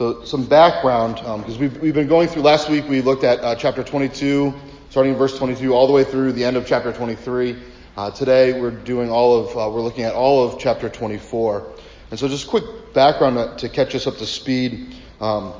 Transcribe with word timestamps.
So 0.00 0.24
some 0.24 0.46
background, 0.46 1.16
because 1.16 1.56
um, 1.56 1.60
we've, 1.60 1.76
we've 1.76 1.92
been 1.92 2.08
going 2.08 2.26
through, 2.26 2.40
last 2.40 2.70
week 2.70 2.88
we 2.88 3.02
looked 3.02 3.22
at 3.22 3.40
uh, 3.40 3.54
chapter 3.54 3.84
22, 3.84 4.54
starting 4.88 5.12
in 5.12 5.18
verse 5.18 5.36
22, 5.36 5.74
all 5.74 5.86
the 5.86 5.92
way 5.92 6.04
through 6.04 6.32
the 6.32 6.42
end 6.42 6.56
of 6.56 6.66
chapter 6.66 6.90
23. 6.90 7.54
Uh, 7.98 8.10
today 8.10 8.58
we're 8.58 8.70
doing 8.70 9.10
all 9.10 9.36
of, 9.36 9.48
uh, 9.50 9.70
we're 9.70 9.82
looking 9.82 10.04
at 10.04 10.14
all 10.14 10.42
of 10.42 10.58
chapter 10.58 10.88
24. 10.88 11.70
And 12.10 12.18
so 12.18 12.28
just 12.28 12.48
quick 12.48 12.94
background 12.94 13.58
to, 13.58 13.68
to 13.68 13.74
catch 13.74 13.94
us 13.94 14.06
up 14.06 14.16
to 14.16 14.24
speed. 14.24 14.96
Um, 15.20 15.52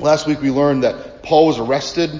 last 0.00 0.26
week 0.26 0.40
we 0.40 0.50
learned 0.50 0.82
that 0.82 1.22
Paul 1.22 1.46
was 1.46 1.60
arrested. 1.60 2.10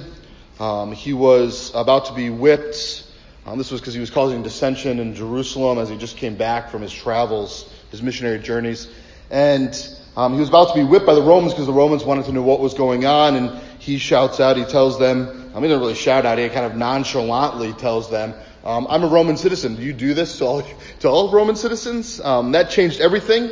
Um, 0.60 0.92
he 0.92 1.14
was 1.14 1.72
about 1.74 2.04
to 2.04 2.14
be 2.14 2.30
whipped. 2.30 3.10
Um, 3.44 3.58
this 3.58 3.72
was 3.72 3.80
because 3.80 3.94
he 3.94 3.98
was 3.98 4.10
causing 4.10 4.44
dissension 4.44 5.00
in 5.00 5.16
Jerusalem 5.16 5.80
as 5.80 5.88
he 5.88 5.96
just 5.96 6.16
came 6.16 6.36
back 6.36 6.70
from 6.70 6.80
his 6.80 6.92
travels, 6.92 7.68
his 7.90 8.04
missionary 8.04 8.38
journeys. 8.38 8.86
And 9.32 9.74
um, 10.16 10.34
he 10.34 10.40
was 10.40 10.48
about 10.48 10.68
to 10.68 10.74
be 10.74 10.84
whipped 10.84 11.06
by 11.06 11.14
the 11.14 11.22
Romans 11.22 11.52
because 11.52 11.66
the 11.66 11.72
Romans 11.72 12.04
wanted 12.04 12.24
to 12.26 12.32
know 12.32 12.42
what 12.42 12.60
was 12.60 12.74
going 12.74 13.06
on, 13.06 13.36
and 13.36 13.60
he 13.78 13.98
shouts 13.98 14.40
out, 14.40 14.56
he 14.56 14.64
tells 14.64 14.98
them, 14.98 15.50
I 15.52 15.54
mean, 15.54 15.64
he 15.64 15.68
doesn't 15.68 15.80
really 15.80 15.94
shout 15.94 16.26
out, 16.26 16.38
he 16.38 16.48
kind 16.48 16.66
of 16.66 16.76
nonchalantly 16.76 17.72
tells 17.72 18.10
them, 18.10 18.34
um, 18.62 18.86
I'm 18.90 19.02
a 19.02 19.06
Roman 19.06 19.36
citizen. 19.38 19.76
Do 19.76 19.82
you 19.82 19.94
do 19.94 20.12
this 20.12 20.38
to 20.38 20.44
all, 20.44 20.62
to 21.00 21.08
all 21.08 21.32
Roman 21.32 21.56
citizens? 21.56 22.20
Um, 22.20 22.52
that 22.52 22.70
changed 22.70 23.00
everything, 23.00 23.44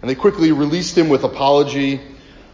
and 0.00 0.10
they 0.10 0.14
quickly 0.14 0.52
released 0.52 0.96
him 0.96 1.08
with 1.08 1.24
apology. 1.24 2.00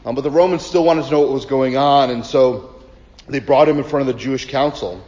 Um, 0.04 0.16
but 0.16 0.22
the 0.22 0.30
Romans 0.30 0.66
still 0.66 0.84
wanted 0.84 1.04
to 1.04 1.10
know 1.12 1.20
what 1.20 1.30
was 1.30 1.46
going 1.46 1.76
on, 1.76 2.10
and 2.10 2.26
so 2.26 2.82
they 3.28 3.38
brought 3.38 3.68
him 3.68 3.78
in 3.78 3.84
front 3.84 4.08
of 4.08 4.14
the 4.14 4.20
Jewish 4.20 4.48
council. 4.48 5.04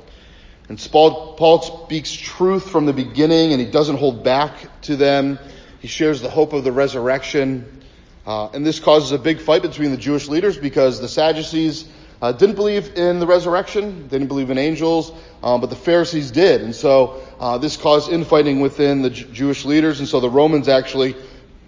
And 0.69 0.89
Paul, 0.93 1.35
Paul 1.35 1.63
speaks 1.87 2.13
truth 2.13 2.71
from 2.71 2.87
the 2.87 2.93
beginning, 2.93 3.53
and 3.53 3.61
he 3.61 3.67
doesn't 3.67 3.97
hold 3.97 4.23
back 4.23 4.81
to 4.83 4.97
them. 4.97 5.39
He 5.81 5.89
shares 5.89 6.23
the 6.23 6.31
hope 6.31 6.53
of 6.53 6.63
the 6.63 6.73
resurrection. 6.73 7.84
Uh, 8.27 8.49
and 8.49 8.65
this 8.65 8.81
causes 8.81 9.13
a 9.13 9.19
big 9.19 9.41
fight 9.41 9.63
between 9.63 9.91
the 9.91 9.97
Jewish 9.97 10.29
leaders 10.29 10.57
because 10.57 11.01
the 11.01 11.09
Sadducees 11.09 11.87
uh, 12.23 12.33
didn't 12.33 12.55
believe 12.55 12.97
in 12.97 13.21
the 13.21 13.27
resurrection, 13.27 14.09
they 14.09 14.19
didn't 14.19 14.29
believe 14.29 14.49
in 14.49 14.57
angels, 14.57 15.13
um, 15.43 15.61
but 15.61 15.69
the 15.69 15.77
Pharisees 15.77 16.31
did. 16.31 16.63
And 16.63 16.75
so 16.75 17.23
uh, 17.39 17.59
this 17.59 17.77
caused 17.77 18.11
infighting 18.11 18.61
within 18.61 19.03
the 19.03 19.11
J- 19.11 19.31
Jewish 19.31 19.67
leaders, 19.67 19.99
and 19.99 20.09
so 20.09 20.21
the 20.21 20.31
Romans 20.31 20.69
actually 20.69 21.17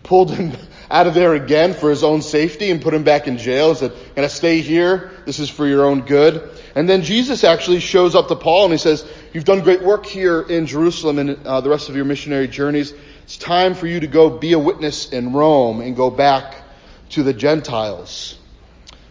pulled 0.03 0.31
him 0.31 0.53
out 0.91 1.07
of 1.07 1.15
there 1.15 1.34
again 1.34 1.75
for 1.75 1.91
his 1.91 2.03
own 2.03 2.23
safety 2.23 2.71
and 2.71 2.81
put 2.81 2.95
him 2.95 3.05
back 3.05 3.27
in 3.27 3.37
jail 3.37 3.71
and 3.71 3.79
said, 3.79 3.93
Gonna 4.15 4.31
stay 4.31 4.61
here. 4.61 5.11
This 5.27 5.41
is 5.41 5.51
for 5.51 5.67
your 5.67 5.84
own 5.84 6.03
good. 6.03 6.49
And 6.75 6.89
then 6.89 7.03
Jesus 7.03 7.45
actually 7.45 7.81
shows 7.81 8.15
up 8.15 8.29
to 8.29 8.37
Paul 8.37 8.65
and 8.65 8.73
he 8.73 8.79
says, 8.79 9.07
You've 9.33 9.45
done 9.45 9.61
great 9.61 9.83
work 9.83 10.07
here 10.07 10.41
in 10.41 10.67
Jerusalem 10.67 11.19
and 11.19 11.47
uh, 11.47 11.61
the 11.61 11.71
rest 11.71 11.89
of 11.89 11.97
your 11.97 12.05
missionary 12.05 12.49
journeys. 12.49 12.95
It's 13.25 13.37
time 13.37 13.75
for 13.75 13.87
you 13.87 14.01
to 14.01 14.07
go 14.07 14.31
be 14.31 14.53
a 14.53 14.59
witness 14.59 15.11
in 15.11 15.33
Rome 15.33 15.81
and 15.81 15.97
go 15.97 16.11
back 16.11 16.55
to 17.11 17.23
the 17.23 17.35
Gentiles. 17.35 18.39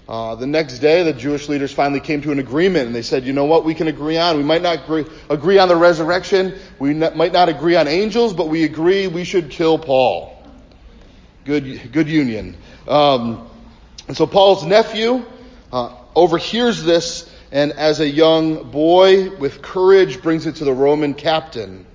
Uh, 0.08 0.36
the 0.36 0.48
next 0.48 0.80
day, 0.80 1.04
the 1.04 1.14
Jewish 1.14 1.50
leaders 1.50 1.74
finally 1.74 2.00
came 2.00 2.22
to 2.22 2.32
an 2.32 2.40
agreement, 2.40 2.86
and 2.86 2.96
they 2.96 3.02
said, 3.02 3.26
"You 3.26 3.34
know 3.34 3.46
what? 3.46 3.66
We 3.66 3.74
can 3.74 3.88
agree 3.88 4.18
on. 4.18 4.38
We 4.38 4.44
might 4.44 4.62
not 4.62 4.84
agree, 4.84 5.06
agree 5.30 5.58
on 5.58 5.68
the 5.68 5.76
resurrection. 5.76 6.54
We 6.78 6.94
might 6.94 7.34
not 7.34 7.50
agree 7.50 7.76
on 7.76 7.88
angels, 7.88 8.34
but 8.34 8.48
we 8.48 8.64
agree 8.64 9.08
we 9.08 9.24
should 9.24 9.50
kill 9.50 9.80
Paul." 9.80 10.32
Good, 11.44 11.92
good 11.92 12.08
union. 12.08 12.56
Um, 12.88 13.48
and 14.08 14.16
so 14.16 14.28
Paul's 14.28 14.64
nephew 14.64 15.26
uh, 15.72 15.96
overhears 16.16 16.84
this, 16.84 17.30
and 17.52 17.72
as 17.74 18.00
a 18.00 18.08
young 18.08 18.72
boy, 18.72 19.36
with 19.36 19.62
courage, 19.62 20.22
brings 20.22 20.46
it 20.46 20.58
to 20.58 20.66
the 20.66 20.74
Roman 20.74 21.14
captain. 21.14 21.86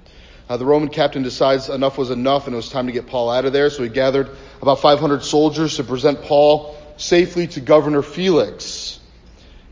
Uh, 0.48 0.56
the 0.56 0.64
Roman 0.64 0.88
captain 0.88 1.22
decides 1.22 1.68
enough 1.68 1.96
was 1.96 2.10
enough 2.10 2.46
and 2.46 2.54
it 2.54 2.56
was 2.56 2.68
time 2.68 2.86
to 2.86 2.92
get 2.92 3.06
Paul 3.06 3.30
out 3.30 3.44
of 3.44 3.52
there. 3.52 3.70
So 3.70 3.82
he 3.82 3.88
gathered 3.88 4.30
about 4.60 4.80
500 4.80 5.22
soldiers 5.22 5.76
to 5.76 5.84
present 5.84 6.22
Paul 6.22 6.76
safely 6.96 7.46
to 7.48 7.60
Governor 7.60 8.02
Felix. 8.02 8.98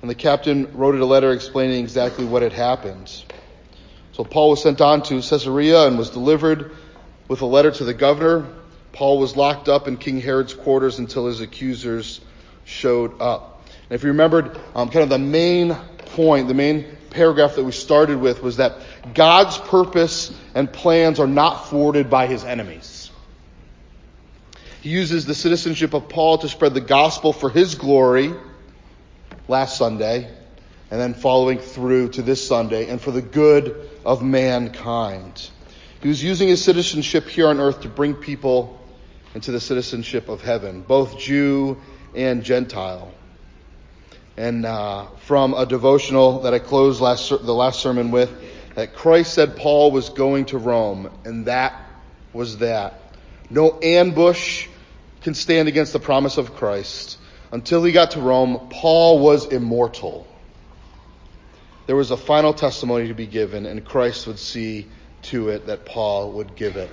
And 0.00 0.10
the 0.10 0.14
captain 0.14 0.76
wrote 0.76 0.94
a 0.94 1.04
letter 1.04 1.32
explaining 1.32 1.80
exactly 1.82 2.24
what 2.24 2.42
had 2.42 2.52
happened. 2.52 3.10
So 4.12 4.24
Paul 4.24 4.50
was 4.50 4.62
sent 4.62 4.80
on 4.80 5.02
to 5.04 5.20
Caesarea 5.20 5.86
and 5.86 5.98
was 5.98 6.10
delivered 6.10 6.72
with 7.26 7.40
a 7.42 7.46
letter 7.46 7.70
to 7.70 7.84
the 7.84 7.94
governor. 7.94 8.46
Paul 8.92 9.18
was 9.18 9.36
locked 9.36 9.68
up 9.68 9.88
in 9.88 9.96
King 9.96 10.20
Herod's 10.20 10.54
quarters 10.54 10.98
until 10.98 11.26
his 11.26 11.40
accusers 11.40 12.20
showed 12.64 13.20
up. 13.20 13.57
And 13.88 13.94
if 13.94 14.02
you 14.02 14.08
remembered, 14.08 14.58
um, 14.74 14.90
kind 14.90 15.02
of 15.02 15.08
the 15.08 15.18
main 15.18 15.74
point, 16.14 16.48
the 16.48 16.54
main 16.54 16.84
paragraph 17.08 17.54
that 17.54 17.64
we 17.64 17.72
started 17.72 18.20
with 18.20 18.42
was 18.42 18.58
that 18.58 18.74
God's 19.14 19.56
purpose 19.56 20.30
and 20.54 20.70
plans 20.70 21.18
are 21.20 21.26
not 21.26 21.68
thwarted 21.68 22.10
by 22.10 22.26
his 22.26 22.44
enemies. 22.44 23.10
He 24.82 24.90
uses 24.90 25.24
the 25.24 25.34
citizenship 25.34 25.94
of 25.94 26.08
Paul 26.08 26.38
to 26.38 26.48
spread 26.48 26.74
the 26.74 26.82
gospel 26.82 27.32
for 27.32 27.48
his 27.48 27.76
glory 27.76 28.34
last 29.48 29.78
Sunday, 29.78 30.30
and 30.90 31.00
then 31.00 31.14
following 31.14 31.58
through 31.58 32.10
to 32.10 32.22
this 32.22 32.46
Sunday, 32.46 32.88
and 32.88 33.00
for 33.00 33.10
the 33.10 33.22
good 33.22 33.88
of 34.04 34.22
mankind. 34.22 35.48
He 36.02 36.08
was 36.08 36.22
using 36.22 36.48
his 36.48 36.62
citizenship 36.62 37.26
here 37.26 37.48
on 37.48 37.58
earth 37.58 37.80
to 37.80 37.88
bring 37.88 38.14
people 38.14 38.78
into 39.34 39.50
the 39.50 39.60
citizenship 39.60 40.28
of 40.28 40.42
heaven, 40.42 40.82
both 40.82 41.18
Jew 41.18 41.78
and 42.14 42.42
Gentile 42.44 43.12
and 44.38 44.64
uh, 44.64 45.06
from 45.26 45.52
a 45.52 45.66
devotional 45.66 46.42
that 46.42 46.54
I 46.54 46.60
closed 46.60 47.00
last 47.00 47.28
the 47.28 47.52
last 47.52 47.80
sermon 47.80 48.12
with, 48.12 48.30
that 48.76 48.94
Christ 48.94 49.34
said 49.34 49.56
Paul 49.56 49.90
was 49.90 50.10
going 50.10 50.44
to 50.46 50.58
Rome, 50.58 51.10
and 51.24 51.46
that 51.46 51.74
was 52.32 52.58
that. 52.58 53.02
No 53.50 53.80
ambush 53.82 54.68
can 55.22 55.34
stand 55.34 55.66
against 55.66 55.92
the 55.92 55.98
promise 55.98 56.38
of 56.38 56.54
Christ. 56.54 57.18
Until 57.50 57.82
he 57.82 57.90
got 57.90 58.12
to 58.12 58.20
Rome, 58.20 58.68
Paul 58.70 59.18
was 59.18 59.46
immortal. 59.46 60.24
There 61.86 61.96
was 61.96 62.12
a 62.12 62.16
final 62.16 62.54
testimony 62.54 63.08
to 63.08 63.14
be 63.14 63.26
given, 63.26 63.66
and 63.66 63.84
Christ 63.84 64.28
would 64.28 64.38
see 64.38 64.86
to 65.22 65.48
it 65.48 65.66
that 65.66 65.84
Paul 65.84 66.30
would 66.34 66.54
give 66.54 66.76
it. 66.76 66.90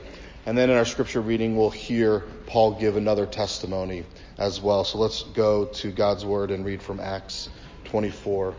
And 0.47 0.57
then 0.57 0.71
in 0.71 0.77
our 0.77 0.85
scripture 0.85 1.21
reading, 1.21 1.55
we'll 1.55 1.69
hear 1.69 2.21
Paul 2.47 2.79
give 2.79 2.97
another 2.97 3.27
testimony 3.27 4.03
as 4.37 4.61
well. 4.61 4.83
So 4.83 4.97
let's 4.97 5.23
go 5.23 5.65
to 5.65 5.91
God's 5.91 6.25
Word 6.25 6.51
and 6.51 6.65
read 6.65 6.81
from 6.81 6.99
Acts 6.99 7.49
24, 7.85 8.55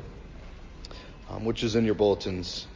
um, 1.31 1.44
which 1.44 1.62
is 1.62 1.76
in 1.76 1.84
your 1.84 1.94
bulletins. 1.94 2.66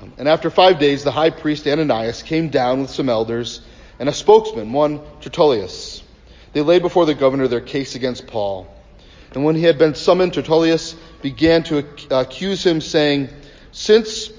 Um, 0.00 0.12
and 0.18 0.28
after 0.28 0.50
five 0.50 0.78
days, 0.78 1.04
the 1.04 1.10
high 1.10 1.30
priest 1.30 1.66
Ananias 1.66 2.22
came 2.22 2.48
down 2.48 2.82
with 2.82 2.90
some 2.90 3.08
elders 3.08 3.60
and 3.98 4.08
a 4.08 4.12
spokesman, 4.12 4.72
one 4.72 5.00
Tertullius. 5.20 6.02
They 6.52 6.60
laid 6.60 6.82
before 6.82 7.06
the 7.06 7.14
governor 7.14 7.48
their 7.48 7.60
case 7.60 7.94
against 7.94 8.26
Paul. 8.26 8.66
And 9.34 9.44
when 9.44 9.54
he 9.54 9.62
had 9.62 9.78
been 9.78 9.94
summoned, 9.94 10.34
Tertullius 10.34 10.94
began 11.22 11.62
to 11.64 11.86
accuse 12.10 12.66
him, 12.66 12.82
saying, 12.82 13.30
"Since 13.70 14.30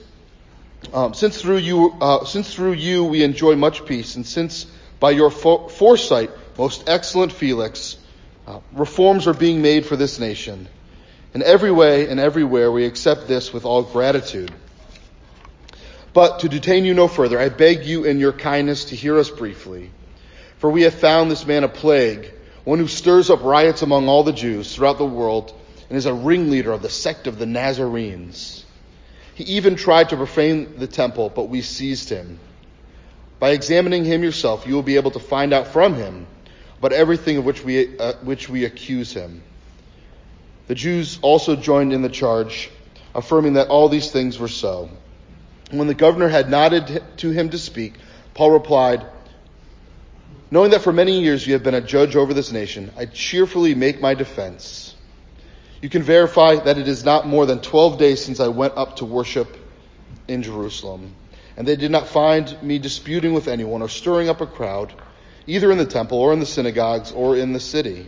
um, 0.93 1.13
since 1.13 1.41
through 1.41 1.57
you, 1.57 1.95
uh, 2.01 2.25
since 2.25 2.53
through 2.53 2.73
you 2.73 3.05
we 3.05 3.23
enjoy 3.23 3.55
much 3.55 3.85
peace, 3.85 4.15
and 4.15 4.25
since 4.25 4.67
by 4.99 5.11
your 5.11 5.31
fo- 5.31 5.67
foresight 5.67 6.29
most 6.57 6.87
excellent 6.87 7.31
Felix, 7.31 7.97
uh, 8.45 8.59
reforms 8.73 9.27
are 9.27 9.33
being 9.33 9.61
made 9.61 9.85
for 9.85 9.95
this 9.95 10.19
nation. 10.19 10.67
In 11.33 11.41
every 11.41 11.71
way 11.71 12.07
and 12.09 12.19
everywhere 12.19 12.71
we 12.71 12.85
accept 12.85 13.27
this 13.27 13.51
with 13.51 13.65
all 13.65 13.81
gratitude. 13.83 14.53
But 16.13 16.39
to 16.39 16.49
detain 16.49 16.85
you 16.85 16.93
no 16.93 17.07
further, 17.07 17.39
I 17.39 17.49
beg 17.49 17.85
you 17.85 18.03
in 18.03 18.19
your 18.19 18.33
kindness 18.33 18.85
to 18.85 18.95
hear 18.95 19.17
us 19.17 19.31
briefly. 19.31 19.89
For 20.59 20.69
we 20.69 20.83
have 20.83 20.93
found 20.93 21.31
this 21.31 21.45
man 21.47 21.63
a 21.63 21.67
plague, 21.67 22.31
one 22.63 22.77
who 22.77 22.87
stirs 22.87 23.31
up 23.31 23.43
riots 23.43 23.81
among 23.81 24.07
all 24.07 24.23
the 24.23 24.31
Jews 24.31 24.73
throughout 24.73 24.99
the 24.99 25.05
world 25.05 25.59
and 25.89 25.97
is 25.97 26.05
a 26.05 26.13
ringleader 26.13 26.71
of 26.71 26.83
the 26.83 26.89
sect 26.89 27.25
of 27.25 27.39
the 27.39 27.47
Nazarenes. 27.47 28.63
He 29.33 29.43
even 29.55 29.75
tried 29.75 30.09
to 30.09 30.17
profane 30.17 30.77
the 30.77 30.87
temple, 30.87 31.29
but 31.29 31.49
we 31.49 31.61
seized 31.61 32.09
him. 32.09 32.39
By 33.39 33.49
examining 33.49 34.05
him 34.05 34.23
yourself, 34.23 34.67
you 34.67 34.75
will 34.75 34.83
be 34.83 34.95
able 34.95 35.11
to 35.11 35.19
find 35.19 35.51
out 35.51 35.67
from 35.67 35.95
him 35.95 36.27
but 36.83 36.91
everything 36.91 37.37
of 37.37 37.45
which 37.45 37.63
we, 37.63 37.97
uh, 37.97 38.11
which 38.23 38.49
we 38.49 38.65
accuse 38.65 39.13
him. 39.13 39.41
The 40.67 40.75
Jews 40.75 41.17
also 41.21 41.55
joined 41.55 41.93
in 41.93 42.01
the 42.01 42.09
charge, 42.09 42.69
affirming 43.15 43.53
that 43.53 43.69
all 43.69 43.87
these 43.87 44.11
things 44.11 44.37
were 44.37 44.49
so. 44.49 44.89
When 45.71 45.87
the 45.87 45.93
governor 45.93 46.27
had 46.27 46.49
nodded 46.49 47.01
to 47.19 47.29
him 47.29 47.51
to 47.51 47.57
speak, 47.57 47.93
Paul 48.33 48.51
replied, 48.51 49.05
Knowing 50.51 50.71
that 50.71 50.81
for 50.81 50.91
many 50.91 51.21
years 51.21 51.47
you 51.47 51.53
have 51.53 51.63
been 51.63 51.73
a 51.73 51.79
judge 51.79 52.17
over 52.17 52.33
this 52.33 52.51
nation, 52.51 52.91
I 52.97 53.05
cheerfully 53.05 53.75
make 53.75 54.01
my 54.01 54.13
defense. 54.13 54.93
You 55.81 55.87
can 55.87 56.03
verify 56.03 56.57
that 56.57 56.77
it 56.77 56.89
is 56.89 57.05
not 57.05 57.25
more 57.25 57.45
than 57.45 57.61
12 57.61 57.97
days 57.97 58.25
since 58.25 58.41
I 58.41 58.49
went 58.49 58.75
up 58.75 58.97
to 58.97 59.05
worship 59.05 59.55
in 60.27 60.43
Jerusalem, 60.43 61.15
and 61.55 61.65
they 61.65 61.77
did 61.77 61.91
not 61.91 62.09
find 62.09 62.61
me 62.61 62.77
disputing 62.77 63.33
with 63.33 63.47
anyone 63.47 63.81
or 63.81 63.87
stirring 63.87 64.27
up 64.27 64.41
a 64.41 64.45
crowd 64.45 64.93
either 65.47 65.71
in 65.71 65.77
the 65.77 65.85
temple 65.85 66.17
or 66.17 66.33
in 66.33 66.39
the 66.39 66.45
synagogues 66.45 67.11
or 67.11 67.35
in 67.37 67.53
the 67.53 67.59
city. 67.59 68.07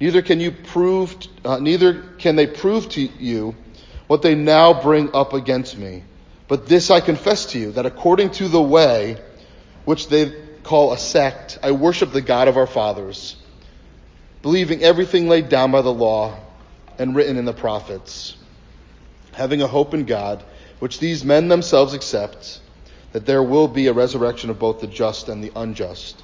Neither 0.00 0.22
can 0.22 0.40
you 0.40 0.52
prove, 0.52 1.16
uh, 1.44 1.58
neither 1.58 2.02
can 2.18 2.36
they 2.36 2.46
prove 2.46 2.88
to 2.90 3.00
you 3.00 3.54
what 4.06 4.22
they 4.22 4.34
now 4.34 4.82
bring 4.82 5.14
up 5.14 5.32
against 5.32 5.78
me. 5.78 6.04
But 6.48 6.66
this 6.66 6.90
I 6.90 7.00
confess 7.00 7.46
to 7.46 7.58
you, 7.58 7.72
that 7.72 7.86
according 7.86 8.30
to 8.32 8.48
the 8.48 8.60
way, 8.62 9.16
which 9.84 10.08
they 10.08 10.32
call 10.62 10.92
a 10.92 10.98
sect, 10.98 11.58
I 11.62 11.72
worship 11.72 12.12
the 12.12 12.20
God 12.20 12.48
of 12.48 12.56
our 12.56 12.66
fathers. 12.66 13.36
believing 14.46 14.80
everything 14.80 15.28
laid 15.28 15.48
down 15.48 15.72
by 15.72 15.82
the 15.82 15.92
law 15.92 16.38
and 17.00 17.16
written 17.16 17.36
in 17.36 17.44
the 17.44 17.52
prophets, 17.52 18.36
having 19.32 19.60
a 19.60 19.66
hope 19.66 19.92
in 19.92 20.04
God, 20.04 20.40
which 20.78 21.00
these 21.00 21.24
men 21.24 21.48
themselves 21.48 21.94
accept, 21.94 22.60
that 23.10 23.26
there 23.26 23.42
will 23.42 23.66
be 23.66 23.88
a 23.88 23.92
resurrection 23.92 24.48
of 24.48 24.56
both 24.56 24.80
the 24.80 24.86
just 24.86 25.28
and 25.28 25.42
the 25.42 25.50
unjust. 25.56 26.22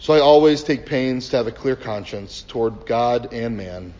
So 0.00 0.14
I 0.14 0.20
always 0.20 0.62
take 0.62 0.86
pains 0.86 1.28
to 1.28 1.36
have 1.36 1.46
a 1.46 1.52
clear 1.52 1.76
conscience 1.76 2.42
toward 2.48 2.86
God 2.86 3.34
and 3.34 3.58
man. 3.58 3.92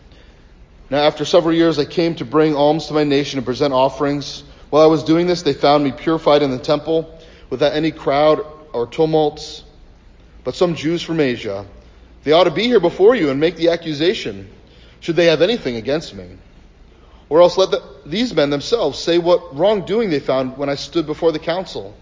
Now, 0.89 0.97
after 0.97 1.25
several 1.25 1.53
years, 1.53 1.77
I 1.77 1.85
came 1.85 2.15
to 2.15 2.25
bring 2.25 2.55
alms 2.55 2.87
to 2.87 2.93
my 2.93 3.03
nation 3.03 3.37
and 3.37 3.45
present 3.45 3.71
offerings. 3.71 4.43
While 4.71 4.81
I 4.81 4.87
was 4.87 5.03
doing 5.03 5.27
this, 5.27 5.43
they 5.43 5.53
found 5.53 5.83
me 5.83 5.91
purified 5.91 6.41
in 6.41 6.49
the 6.49 6.57
temple 6.57 7.19
without 7.51 7.73
any 7.73 7.91
crowd 7.91 8.43
or 8.73 8.87
tumults. 8.87 9.63
But 10.43 10.55
some 10.55 10.73
Jews 10.73 11.03
from 11.03 11.19
Asia, 11.19 11.67
they 12.23 12.31
ought 12.31 12.45
to 12.45 12.51
be 12.51 12.63
here 12.63 12.79
before 12.79 13.15
you 13.15 13.29
and 13.29 13.39
make 13.39 13.55
the 13.55 13.69
accusation, 13.69 14.49
should 15.01 15.15
they 15.15 15.25
have 15.25 15.43
anything 15.43 15.75
against 15.75 16.15
me. 16.15 16.29
Or 17.29 17.43
else 17.43 17.57
let 17.57 17.69
the, 17.69 17.83
these 18.07 18.33
men 18.33 18.49
themselves 18.49 18.97
say 18.97 19.19
what 19.19 19.55
wrongdoing 19.55 20.09
they 20.09 20.19
found 20.19 20.57
when 20.57 20.67
I 20.67 20.75
stood 20.75 21.05
before 21.05 21.31
the 21.31 21.39
council. 21.39 21.95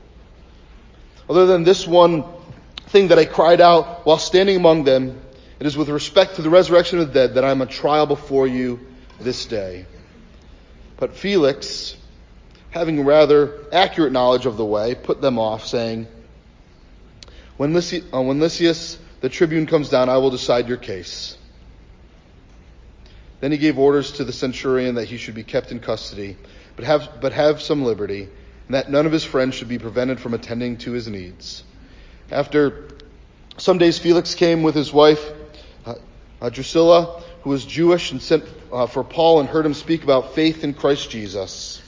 Other 1.30 1.46
than 1.46 1.66
this 1.66 1.86
one 1.86 2.24
thing 2.90 3.10
that 3.10 3.20
I 3.20 3.26
cried 3.26 3.62
out 3.62 4.06
while 4.06 4.18
standing 4.18 4.56
among 4.56 4.84
them. 4.84 5.22
It 5.60 5.68
is 5.68 5.78
with 5.78 5.90
respect 5.90 6.36
to 6.36 6.42
the 6.42 6.50
resurrection 6.50 7.00
of 7.00 7.08
the 7.08 7.14
dead 7.14 7.34
that 7.36 7.44
I 7.44 7.52
am 7.52 7.62
on 7.62 7.68
trial 7.68 8.06
before 8.06 8.48
you 8.48 8.80
this 9.20 9.46
day. 9.46 9.86
But 10.98 11.16
Felix, 11.16 11.96
having 12.72 13.06
rather 13.06 13.60
accurate 13.72 14.12
knowledge 14.12 14.46
of 14.46 14.58
the 14.58 14.66
way, 14.66 14.96
put 14.96 15.22
them 15.22 15.38
off, 15.38 15.66
saying, 15.66 16.08
When, 17.58 17.74
Lysi- 17.74 18.04
uh, 18.14 18.22
when 18.22 18.40
Lysias 18.40 18.98
the 19.22 19.30
tribune 19.30 19.66
comes 19.66 19.90
down, 19.90 20.10
I 20.10 20.18
will 20.18 20.30
decide 20.30 20.68
your 20.68 20.78
case. 20.78 21.38
Then 23.42 23.52
he 23.52 23.58
gave 23.58 23.78
orders 23.78 24.14
to 24.14 24.24
the 24.24 24.34
centurion 24.34 24.96
that 24.96 25.06
he 25.06 25.18
should 25.18 25.36
be 25.36 25.44
kept 25.44 25.72
in 25.72 25.80
custody, 25.80 26.38
but 26.76 26.86
have, 26.86 27.22
but 27.22 27.34
have 27.34 27.62
some 27.62 27.84
liberty, 27.84 28.24
and 28.24 28.76
that 28.76 28.90
none 28.90 29.06
of 29.06 29.12
his 29.12 29.24
friends 29.24 29.56
should 29.56 29.70
be 29.70 29.80
prevented 29.80 30.20
from 30.20 30.34
attending 30.34 30.78
to 30.78 30.92
his 30.92 31.08
needs. 31.08 31.64
After 32.32 32.88
some 33.58 33.80
days, 33.80 33.98
Felix 33.98 34.36
came 34.36 34.62
with 34.62 34.76
his 34.76 34.94
wife, 34.94 35.24
uh, 35.86 35.96
uh, 36.40 36.50
Drusilla, 36.50 37.24
who 37.42 37.50
was 37.50 37.66
Jewish, 37.66 38.12
and 38.12 38.22
sent 38.22 38.44
uh, 38.72 38.86
for 38.86 39.04
Paul 39.04 39.40
and 39.40 39.50
heard 39.50 39.66
him 39.66 39.74
speak 39.74 40.04
about 40.04 40.36
faith 40.36 40.64
in 40.64 40.76
Christ 40.76 41.10
Jesus. 41.10 41.82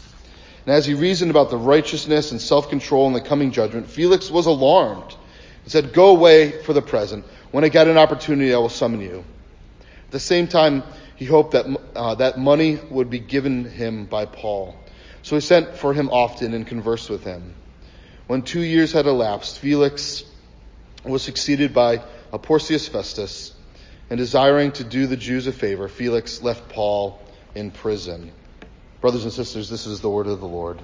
And 0.66 0.74
as 0.74 0.86
he 0.86 0.96
reasoned 0.96 1.32
about 1.32 1.50
the 1.50 1.58
righteousness 1.58 2.32
and 2.32 2.42
self 2.42 2.70
control 2.70 3.08
in 3.08 3.14
the 3.14 3.22
coming 3.22 3.52
judgment, 3.52 3.88
Felix 3.88 4.32
was 4.32 4.48
alarmed 4.48 5.16
and 5.64 5.72
said, 5.72 5.94
Go 5.94 6.10
away 6.10 6.52
for 6.64 6.74
the 6.74 6.82
present. 6.82 7.26
When 7.52 7.64
I 7.64 7.70
get 7.70 7.88
an 7.88 7.98
opportunity, 7.98 8.54
I 8.54 8.58
will 8.58 8.70
summon 8.70 9.02
you. 9.02 9.24
At 10.06 10.12
the 10.12 10.20
same 10.20 10.48
time, 10.48 10.84
he 11.16 11.26
hoped 11.26 11.52
that, 11.52 11.66
uh, 11.96 12.16
that 12.16 12.40
money 12.40 12.80
would 12.90 13.12
be 13.12 13.20
given 13.20 13.66
him 13.66 14.06
by 14.06 14.26
Paul. 14.26 14.76
So 15.22 15.36
he 15.36 15.42
sent 15.42 15.76
for 15.76 15.94
him 15.94 16.10
often 16.10 16.56
and 16.56 16.66
conversed 16.66 17.12
with 17.12 17.24
him. 17.24 17.54
When 18.26 18.42
two 18.42 18.62
years 18.62 18.92
had 18.92 19.06
elapsed, 19.06 19.60
Felix 19.60 20.24
was 21.04 21.24
succeeded 21.24 21.74
by 21.74 21.98
Porcius 22.42 22.88
Festus, 22.88 23.54
and 24.10 24.18
desiring 24.18 24.72
to 24.74 24.84
do 24.84 25.08
the 25.08 25.18
Jews 25.18 25.48
a 25.48 25.52
favor, 25.52 25.88
Felix 25.88 26.42
left 26.42 26.70
Paul 26.70 27.22
in 27.56 27.72
prison. 27.72 28.32
Brothers 29.02 29.24
and 29.24 29.34
sisters, 29.34 29.70
this 29.70 29.86
is 29.86 30.02
the 30.02 30.10
word 30.10 30.28
of 30.28 30.40
the 30.40 30.48
Lord. 30.48 30.80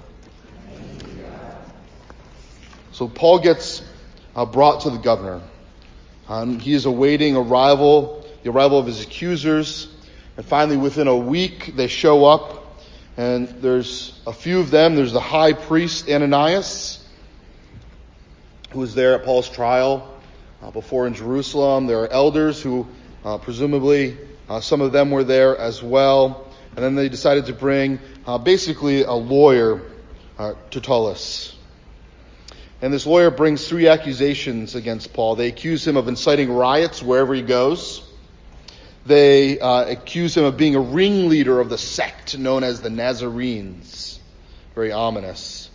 So 2.92 3.06
Paul 3.06 3.38
gets 3.38 3.82
uh, 4.34 4.44
brought 4.44 4.82
to 4.82 4.90
the 4.90 4.98
governor. 4.98 5.40
Um, 6.28 6.58
he 6.58 6.74
is 6.74 6.84
awaiting 6.84 7.36
arrival, 7.36 8.26
the 8.42 8.50
arrival 8.50 8.78
of 8.78 8.86
his 8.86 9.02
accusers, 9.02 9.88
and 10.36 10.46
finally, 10.46 10.76
within 10.76 11.08
a 11.08 11.16
week, 11.16 11.74
they 11.74 11.88
show 11.88 12.24
up, 12.24 12.80
and 13.16 13.48
there's 13.60 14.20
a 14.24 14.32
few 14.32 14.60
of 14.60 14.70
them. 14.70 14.94
There's 14.94 15.12
the 15.12 15.20
high 15.20 15.52
priest 15.52 16.08
Ananias, 16.08 16.97
who 18.70 18.80
was 18.80 18.94
there 18.94 19.14
at 19.14 19.24
Paul's 19.24 19.48
trial 19.48 20.08
uh, 20.62 20.70
before 20.70 21.06
in 21.06 21.14
Jerusalem. 21.14 21.86
There 21.86 22.00
are 22.00 22.08
elders 22.08 22.60
who, 22.60 22.86
uh, 23.24 23.38
presumably, 23.38 24.16
uh, 24.48 24.60
some 24.60 24.80
of 24.80 24.92
them 24.92 25.10
were 25.10 25.24
there 25.24 25.56
as 25.56 25.82
well. 25.82 26.46
And 26.76 26.84
then 26.84 26.94
they 26.94 27.08
decided 27.08 27.46
to 27.46 27.52
bring 27.52 27.98
uh, 28.26 28.38
basically 28.38 29.02
a 29.02 29.12
lawyer, 29.12 29.82
uh, 30.38 30.54
Tertullus. 30.70 31.54
And 32.80 32.92
this 32.92 33.06
lawyer 33.06 33.30
brings 33.30 33.66
three 33.66 33.88
accusations 33.88 34.76
against 34.76 35.12
Paul. 35.12 35.34
They 35.34 35.48
accuse 35.48 35.86
him 35.86 35.96
of 35.96 36.06
inciting 36.06 36.52
riots 36.52 37.02
wherever 37.02 37.34
he 37.34 37.42
goes. 37.42 38.04
They 39.04 39.58
accuse 39.58 40.36
him 40.36 40.44
of 40.44 40.56
being 40.56 40.76
a 40.76 40.80
ringleader 40.80 41.58
of 41.58 41.70
the 41.70 41.78
sect 41.78 42.38
known 42.38 42.62
as 42.62 42.80
the 42.80 42.90
Nazarenes. 42.90 44.20
Very 44.76 44.92
ominous. 44.92 45.67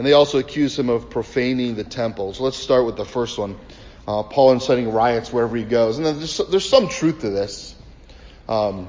And 0.00 0.06
they 0.06 0.14
also 0.14 0.38
accuse 0.38 0.78
him 0.78 0.88
of 0.88 1.10
profaning 1.10 1.74
the 1.74 1.84
temple. 1.84 2.32
So 2.32 2.44
let's 2.44 2.56
start 2.56 2.86
with 2.86 2.96
the 2.96 3.04
first 3.04 3.36
one. 3.36 3.58
Uh, 4.08 4.22
Paul 4.22 4.52
inciting 4.52 4.90
riots 4.90 5.30
wherever 5.30 5.54
he 5.54 5.62
goes. 5.62 5.98
And 5.98 6.06
there's, 6.06 6.38
there's 6.48 6.66
some 6.66 6.88
truth 6.88 7.20
to 7.20 7.28
this. 7.28 7.74
Um, 8.48 8.88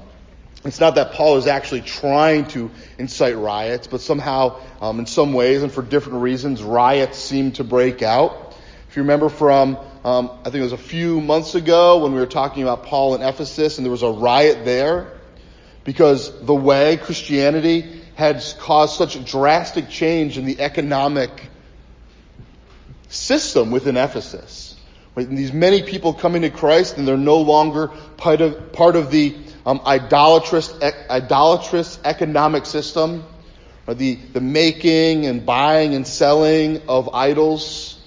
it's 0.64 0.80
not 0.80 0.96
that 0.96 1.12
Paul 1.12 1.36
is 1.36 1.48
actually 1.48 1.82
trying 1.82 2.46
to 2.52 2.72
incite 2.98 3.36
riots, 3.36 3.88
but 3.88 4.00
somehow, 4.00 4.62
um, 4.80 5.00
in 5.00 5.06
some 5.06 5.34
ways 5.34 5.64
and 5.64 5.70
for 5.70 5.82
different 5.82 6.22
reasons, 6.22 6.64
riots 6.64 7.18
seem 7.18 7.52
to 7.52 7.66
break 7.66 8.02
out. 8.02 8.56
If 8.88 8.96
you 8.96 9.02
remember 9.02 9.28
from, 9.28 9.76
um, 10.06 10.32
I 10.40 10.44
think 10.46 10.62
it 10.62 10.62
was 10.62 10.72
a 10.72 10.78
few 10.78 11.20
months 11.20 11.56
ago 11.56 12.04
when 12.04 12.14
we 12.14 12.22
were 12.22 12.26
talking 12.26 12.64
about 12.64 12.84
Paul 12.84 13.16
in 13.16 13.22
Ephesus 13.22 13.80
and 13.80 13.86
there 13.86 13.92
was 13.92 14.04
a 14.04 14.12
riot 14.12 14.64
there 14.64 15.12
because 15.84 16.32
the 16.46 16.56
way 16.56 16.96
Christianity 16.96 18.01
had 18.22 18.44
caused 18.60 18.98
such 18.98 19.16
a 19.16 19.20
drastic 19.20 19.90
change 19.90 20.38
in 20.38 20.46
the 20.46 20.62
economic 20.62 21.50
system 23.10 23.72
within 23.72 23.98
Ephesus. 23.98 24.76
And 25.16 25.36
these 25.36 25.52
many 25.52 25.82
people 25.82 26.14
coming 26.14 26.44
to 26.44 26.52
Christ 26.52 26.98
and 26.98 27.08
they're 27.08 27.18
no 27.18 27.42
longer 27.42 27.88
part 28.18 28.42
of, 28.42 28.74
part 28.74 28.96
of 28.96 29.10
the 29.10 29.36
um, 29.66 29.82
idolatrous, 29.84 30.72
e- 30.84 30.92
idolatrous 31.10 32.00
economic 32.06 32.68
system, 32.68 33.24
the, 33.88 34.14
the 34.34 34.40
making 34.40 35.26
and 35.26 35.44
buying 35.44 35.96
and 35.96 36.06
selling 36.06 36.84
of 36.88 37.10
idols 37.16 38.00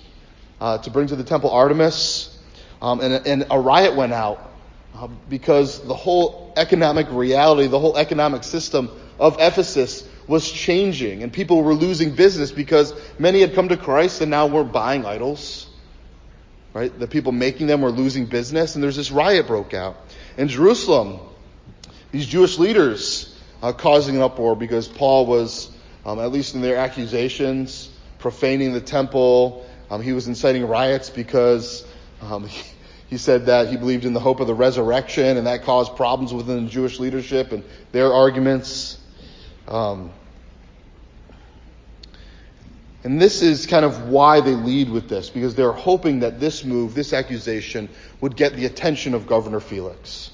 uh, 0.61 0.79
to 0.79 0.91
bring 0.91 1.09
to 1.09 1.17
the 1.17 1.25
temple 1.25 1.51
Artemis. 1.51 2.39
Um, 2.81 3.01
and, 3.01 3.27
and 3.27 3.47
a 3.51 3.59
riot 3.59 3.97
went 3.97 4.13
out 4.13 4.53
uh, 4.95 5.09
because 5.29 5.85
the 5.85 5.95
whole 5.95 6.53
economic 6.57 7.09
reality, 7.11 7.67
the 7.67 7.81
whole 7.81 7.97
economic 7.97 8.45
system 8.45 8.89
of 9.19 9.37
Ephesus 9.39 10.09
was 10.27 10.51
changing 10.51 11.23
and 11.23 11.33
people 11.33 11.63
were 11.63 11.75
losing 11.75 12.15
business 12.15 12.51
because 12.51 12.95
many 13.19 13.41
had 13.41 13.55
come 13.55 13.69
to 13.69 13.77
Christ 13.77 14.21
and 14.21 14.31
now 14.31 14.47
were 14.47 14.65
buying 14.65 15.05
idols. 15.05 15.69
Right? 16.73 16.97
The 16.99 17.07
people 17.07 17.31
making 17.31 17.67
them 17.67 17.83
were 17.83 17.91
losing 17.91 18.27
business 18.27 18.75
and 18.75 18.83
there's 18.83 18.97
this 18.97 19.11
riot 19.11 19.47
broke 19.47 19.75
out. 19.75 19.97
In 20.37 20.49
Jerusalem, 20.49 21.21
these 22.11 22.27
Jewish 22.27 22.59
leaders 22.59 23.35
uh, 23.63 23.73
causing 23.73 24.17
an 24.17 24.23
uproar 24.23 24.57
because 24.57 24.89
Paul 24.89 25.27
was, 25.27 25.71
um, 26.05 26.19
at 26.19 26.33
least 26.33 26.55
in 26.55 26.61
their 26.61 26.77
accusations, 26.77 27.91
profaning 28.19 28.73
the 28.73 28.81
temple. 28.81 29.67
Um, 29.91 30.03
he 30.03 30.13
was 30.13 30.29
inciting 30.29 30.67
riots 30.67 31.11
because 31.11 31.87
um, 32.21 32.47
he, 32.47 32.63
he 33.09 33.19
said 33.19 33.47
that 33.47 33.69
he 33.69 33.77
believed 33.77 34.05
in 34.05 34.13
the 34.13 34.21
hope 34.21 34.41
of 34.41 34.47
the 34.47 34.55
resurrection 34.55 35.37
and 35.37 35.47
that 35.47 35.63
caused 35.63 35.95
problems 35.97 36.33
within 36.33 36.65
the 36.65 36.71
Jewish 36.71 36.99
leadership 36.99 37.53
and 37.53 37.63
their 37.93 38.13
arguments. 38.13 38.99
Um, 39.69 40.11
and 43.03 43.21
this 43.21 43.43
is 43.43 43.67
kind 43.67 43.85
of 43.85 44.09
why 44.09 44.41
they 44.41 44.55
lead 44.55 44.91
with 44.91 45.09
this, 45.09 45.29
because 45.29 45.55
they're 45.55 45.73
hoping 45.73 46.21
that 46.21 46.41
this 46.41 46.65
move, 46.65 46.95
this 46.95 47.13
accusation, 47.13 47.89
would 48.21 48.35
get 48.35 48.55
the 48.55 48.65
attention 48.65 49.15
of 49.15 49.27
Governor 49.27 49.61
Felix. 49.61 50.31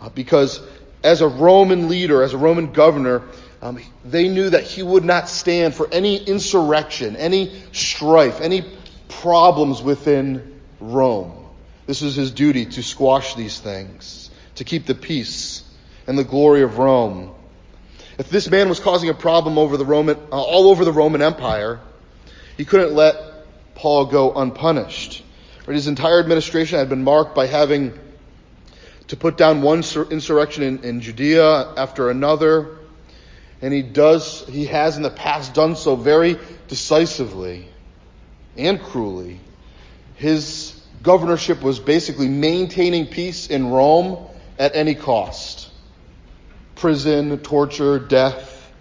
Uh, 0.00 0.08
because 0.08 0.60
as 1.02 1.20
a 1.20 1.28
Roman 1.28 1.88
leader, 1.88 2.22
as 2.22 2.32
a 2.32 2.38
Roman 2.38 2.72
governor, 2.72 3.22
um, 3.62 3.78
they 4.04 4.28
knew 4.28 4.50
that 4.50 4.62
he 4.62 4.82
would 4.82 5.04
not 5.04 5.28
stand 5.28 5.74
for 5.74 5.88
any 5.92 6.16
insurrection, 6.16 7.16
any 7.16 7.62
strife, 7.72 8.40
any 8.40 8.64
problems 9.08 9.82
within 9.82 10.60
Rome. 10.80 11.46
This 11.86 12.00
is 12.00 12.14
his 12.14 12.30
duty 12.30 12.66
to 12.66 12.82
squash 12.82 13.34
these 13.34 13.58
things, 13.58 14.30
to 14.54 14.64
keep 14.64 14.86
the 14.86 14.94
peace 14.94 15.62
and 16.06 16.16
the 16.16 16.24
glory 16.24 16.62
of 16.62 16.78
Rome. 16.78 17.34
If 18.20 18.28
this 18.28 18.50
man 18.50 18.68
was 18.68 18.80
causing 18.80 19.08
a 19.08 19.14
problem 19.14 19.56
over 19.56 19.78
the 19.78 19.86
Roman, 19.86 20.14
uh, 20.30 20.42
all 20.42 20.68
over 20.68 20.84
the 20.84 20.92
Roman 20.92 21.22
Empire, 21.22 21.80
he 22.58 22.66
couldn't 22.66 22.92
let 22.92 23.16
Paul 23.74 24.04
go 24.04 24.34
unpunished. 24.34 25.24
His 25.66 25.86
entire 25.86 26.20
administration 26.20 26.78
had 26.78 26.90
been 26.90 27.02
marked 27.02 27.34
by 27.34 27.46
having 27.46 27.98
to 29.08 29.16
put 29.16 29.38
down 29.38 29.62
one 29.62 29.82
insurrection 30.10 30.62
in, 30.64 30.84
in 30.84 31.00
Judea 31.00 31.72
after 31.78 32.10
another. 32.10 32.76
And 33.62 33.72
he 33.72 33.80
does, 33.80 34.46
he 34.46 34.66
has 34.66 34.98
in 34.98 35.02
the 35.02 35.08
past 35.08 35.54
done 35.54 35.74
so 35.74 35.96
very 35.96 36.36
decisively 36.68 37.68
and 38.54 38.82
cruelly. 38.82 39.40
His 40.16 40.78
governorship 41.02 41.62
was 41.62 41.80
basically 41.80 42.28
maintaining 42.28 43.06
peace 43.06 43.46
in 43.46 43.70
Rome 43.70 44.26
at 44.58 44.76
any 44.76 44.94
cost. 44.94 45.59
Prison, 46.80 47.38
torture, 47.40 47.98
death, 47.98 48.72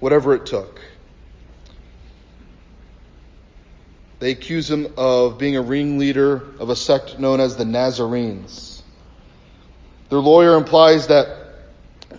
whatever 0.00 0.34
it 0.34 0.44
took. 0.44 0.80
They 4.18 4.32
accuse 4.32 4.68
him 4.68 4.92
of 4.96 5.38
being 5.38 5.54
a 5.54 5.62
ringleader 5.62 6.42
of 6.58 6.70
a 6.70 6.74
sect 6.74 7.20
known 7.20 7.38
as 7.38 7.54
the 7.54 7.64
Nazarenes. 7.64 8.82
Their 10.08 10.18
lawyer 10.18 10.56
implies 10.56 11.06
that 11.06 11.28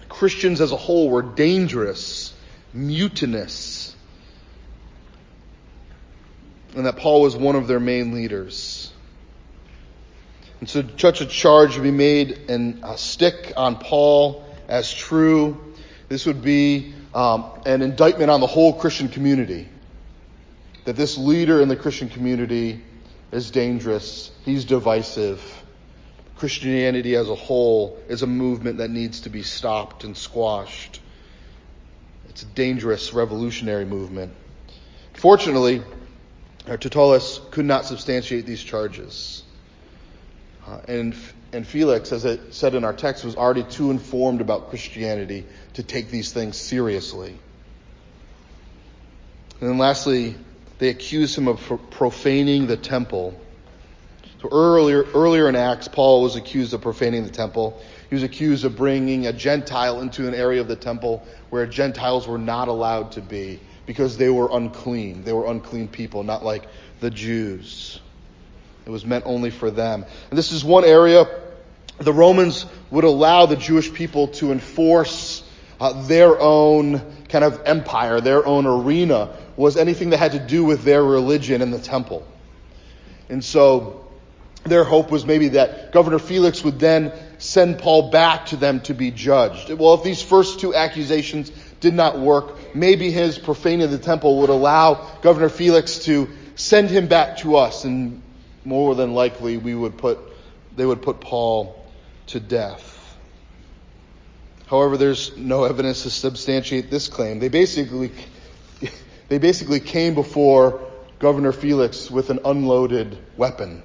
Christians 0.07 0.61
as 0.61 0.71
a 0.71 0.77
whole 0.77 1.09
were 1.09 1.21
dangerous, 1.21 2.33
mutinous, 2.73 3.93
and 6.77 6.85
that 6.85 6.95
Paul 6.95 7.21
was 7.21 7.35
one 7.35 7.57
of 7.57 7.67
their 7.67 7.81
main 7.81 8.13
leaders. 8.13 8.89
And 10.61 10.69
so 10.69 10.81
such 10.97 11.19
a 11.19 11.25
charge 11.25 11.75
would 11.75 11.83
be 11.83 11.91
made 11.91 12.49
and 12.49 12.79
a 12.85 12.97
stick 12.97 13.51
on 13.57 13.75
Paul 13.75 14.44
as 14.67 14.93
true. 14.93 15.73
This 16.09 16.25
would 16.25 16.41
be 16.41 16.93
um, 17.13 17.45
an 17.65 17.81
indictment 17.81 18.29
on 18.29 18.41
the 18.41 18.47
whole 18.47 18.73
Christian 18.73 19.09
community. 19.09 19.69
That 20.85 20.95
this 20.95 21.17
leader 21.17 21.61
in 21.61 21.67
the 21.67 21.75
Christian 21.75 22.09
community 22.09 22.83
is 23.31 23.51
dangerous. 23.51 24.31
He's 24.43 24.65
divisive. 24.65 25.41
Christianity 26.37 27.15
as 27.15 27.29
a 27.29 27.35
whole 27.35 27.97
is 28.09 28.21
a 28.21 28.27
movement 28.27 28.77
that 28.79 28.89
needs 28.89 29.21
to 29.21 29.29
be 29.29 29.41
stopped 29.41 30.03
and 30.03 30.15
squashed. 30.15 30.99
It's 32.29 32.43
a 32.43 32.47
dangerous 32.47 33.13
revolutionary 33.13 33.85
movement. 33.85 34.33
Fortunately, 35.13 35.81
Tertullus 36.65 37.39
could 37.51 37.65
not 37.65 37.85
substantiate 37.85 38.45
these 38.45 38.61
charges. 38.61 39.44
Uh, 40.67 40.79
and, 40.87 41.15
and 41.53 41.67
Felix, 41.67 42.11
as 42.11 42.25
it 42.25 42.53
said 42.53 42.73
in 42.73 42.83
our 42.83 42.93
text, 42.93 43.23
was 43.23 43.35
already 43.35 43.63
too 43.63 43.91
informed 43.91 44.41
about 44.41 44.69
Christianity 44.69 45.45
to 45.73 45.83
take 45.83 46.09
these 46.09 46.31
things 46.33 46.57
seriously. 46.57 47.37
And 49.61 49.69
then 49.69 49.77
lastly, 49.77 50.35
they 50.79 50.89
accuse 50.89 51.37
him 51.37 51.47
of 51.47 51.59
profaning 51.91 52.67
the 52.67 52.77
temple. 52.77 53.39
So 54.41 54.49
earlier, 54.51 55.03
earlier 55.13 55.47
in 55.47 55.55
Acts, 55.55 55.87
Paul 55.87 56.23
was 56.23 56.35
accused 56.35 56.73
of 56.73 56.81
profaning 56.81 57.23
the 57.23 57.31
temple. 57.31 57.79
He 58.09 58.15
was 58.15 58.23
accused 58.23 58.65
of 58.65 58.75
bringing 58.75 59.27
a 59.27 59.33
Gentile 59.33 60.01
into 60.01 60.27
an 60.27 60.33
area 60.33 60.61
of 60.61 60.67
the 60.67 60.75
temple 60.75 61.25
where 61.51 61.65
Gentiles 61.65 62.27
were 62.27 62.37
not 62.37 62.67
allowed 62.67 63.13
to 63.13 63.21
be 63.21 63.59
because 63.85 64.17
they 64.17 64.29
were 64.29 64.49
unclean. 64.51 65.23
They 65.23 65.33
were 65.33 65.45
unclean 65.45 65.87
people, 65.87 66.23
not 66.23 66.43
like 66.43 66.67
the 66.99 67.11
Jews. 67.11 67.99
It 68.85 68.89
was 68.89 69.05
meant 69.05 69.25
only 69.25 69.49
for 69.49 69.71
them. 69.71 70.05
And 70.29 70.37
this 70.37 70.51
is 70.51 70.63
one 70.63 70.85
area 70.85 71.25
the 71.99 72.13
Romans 72.13 72.65
would 72.91 73.05
allow 73.05 73.45
the 73.45 73.55
Jewish 73.55 73.91
people 73.93 74.27
to 74.27 74.51
enforce 74.51 75.43
uh, 75.79 76.03
their 76.03 76.39
own 76.39 77.01
kind 77.29 77.43
of 77.43 77.61
empire, 77.65 78.21
their 78.21 78.45
own 78.45 78.65
arena, 78.65 79.35
was 79.55 79.77
anything 79.77 80.09
that 80.09 80.17
had 80.17 80.33
to 80.33 80.39
do 80.39 80.63
with 80.63 80.83
their 80.83 81.03
religion 81.03 81.61
in 81.61 81.71
the 81.71 81.79
temple. 81.79 82.25
And 83.29 83.43
so 83.43 84.05
their 84.63 84.83
hope 84.83 85.11
was 85.11 85.25
maybe 85.25 85.49
that 85.49 85.91
Governor 85.91 86.19
Felix 86.19 86.63
would 86.63 86.79
then 86.79 87.13
send 87.37 87.79
Paul 87.79 88.11
back 88.11 88.47
to 88.47 88.57
them 88.57 88.81
to 88.81 88.93
be 88.93 89.11
judged. 89.11 89.69
Well, 89.71 89.93
if 89.93 90.03
these 90.03 90.21
first 90.21 90.59
two 90.59 90.73
accusations 90.73 91.51
did 91.79 91.93
not 91.93 92.19
work, 92.19 92.75
maybe 92.75 93.11
his 93.11 93.37
profaning 93.37 93.83
of 93.83 93.91
the 93.91 93.99
temple 93.99 94.39
would 94.39 94.49
allow 94.49 95.11
Governor 95.21 95.49
Felix 95.49 95.99
to 95.99 96.29
send 96.55 96.89
him 96.89 97.07
back 97.07 97.37
to 97.37 97.57
us 97.57 97.83
and 97.83 98.21
more 98.65 98.95
than 98.95 99.13
likely 99.13 99.57
we 99.57 99.75
would 99.75 99.97
put, 99.97 100.19
they 100.75 100.85
would 100.85 101.01
put 101.01 101.21
Paul 101.21 101.85
to 102.27 102.39
death. 102.39 102.91
However, 104.67 104.97
there's 104.97 105.37
no 105.37 105.63
evidence 105.63 106.03
to 106.03 106.09
substantiate 106.09 106.89
this 106.89 107.07
claim. 107.07 107.39
They 107.39 107.49
basically, 107.49 108.11
they 109.29 109.37
basically 109.37 109.79
came 109.79 110.15
before 110.15 110.81
Governor 111.19 111.51
Felix 111.51 112.09
with 112.09 112.29
an 112.29 112.39
unloaded 112.43 113.17
weapon. 113.37 113.83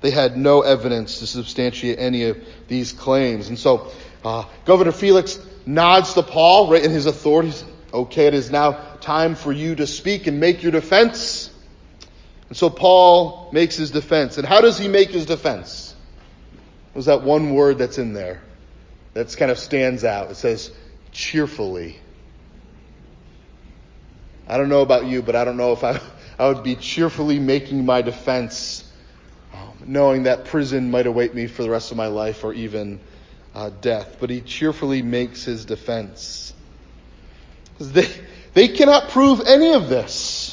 They 0.00 0.10
had 0.10 0.36
no 0.36 0.60
evidence 0.62 1.20
to 1.20 1.26
substantiate 1.26 1.98
any 1.98 2.24
of 2.24 2.36
these 2.68 2.92
claims. 2.92 3.48
And 3.48 3.58
so, 3.58 3.90
uh, 4.24 4.44
Governor 4.64 4.92
Felix 4.92 5.38
nods 5.64 6.14
to 6.14 6.22
Paul, 6.22 6.70
right 6.70 6.84
in 6.84 6.90
his 6.90 7.06
authority. 7.06 7.52
Okay, 7.92 8.26
it 8.26 8.34
is 8.34 8.50
now 8.50 8.72
time 9.00 9.34
for 9.36 9.52
you 9.52 9.76
to 9.76 9.86
speak 9.86 10.26
and 10.26 10.40
make 10.40 10.62
your 10.62 10.72
defense. 10.72 11.50
And 12.48 12.56
so 12.56 12.70
Paul 12.70 13.50
makes 13.52 13.76
his 13.76 13.90
defense. 13.90 14.38
And 14.38 14.46
how 14.46 14.60
does 14.60 14.78
he 14.78 14.88
make 14.88 15.10
his 15.10 15.26
defense? 15.26 15.94
Was 16.94 17.06
that 17.06 17.22
one 17.22 17.54
word 17.54 17.78
that's 17.78 17.98
in 17.98 18.12
there 18.12 18.42
that 19.14 19.34
kind 19.36 19.50
of 19.50 19.58
stands 19.58 20.04
out? 20.04 20.30
It 20.30 20.36
says, 20.36 20.70
cheerfully. 21.10 21.98
I 24.46 24.58
don't 24.58 24.68
know 24.68 24.82
about 24.82 25.06
you, 25.06 25.22
but 25.22 25.34
I 25.34 25.44
don't 25.44 25.56
know 25.56 25.72
if 25.72 25.82
I, 25.84 26.00
I 26.38 26.48
would 26.48 26.62
be 26.62 26.76
cheerfully 26.76 27.38
making 27.38 27.86
my 27.86 28.02
defense, 28.02 28.84
um, 29.52 29.72
knowing 29.86 30.24
that 30.24 30.44
prison 30.46 30.90
might 30.90 31.06
await 31.06 31.34
me 31.34 31.46
for 31.46 31.62
the 31.62 31.70
rest 31.70 31.90
of 31.90 31.96
my 31.96 32.08
life 32.08 32.44
or 32.44 32.52
even 32.52 33.00
uh, 33.54 33.70
death. 33.80 34.18
But 34.20 34.30
he 34.30 34.40
cheerfully 34.40 35.02
makes 35.02 35.44
his 35.44 35.64
defense. 35.64 36.52
They, 37.78 38.08
they 38.52 38.68
cannot 38.68 39.08
prove 39.08 39.40
any 39.46 39.72
of 39.72 39.88
this. 39.88 40.43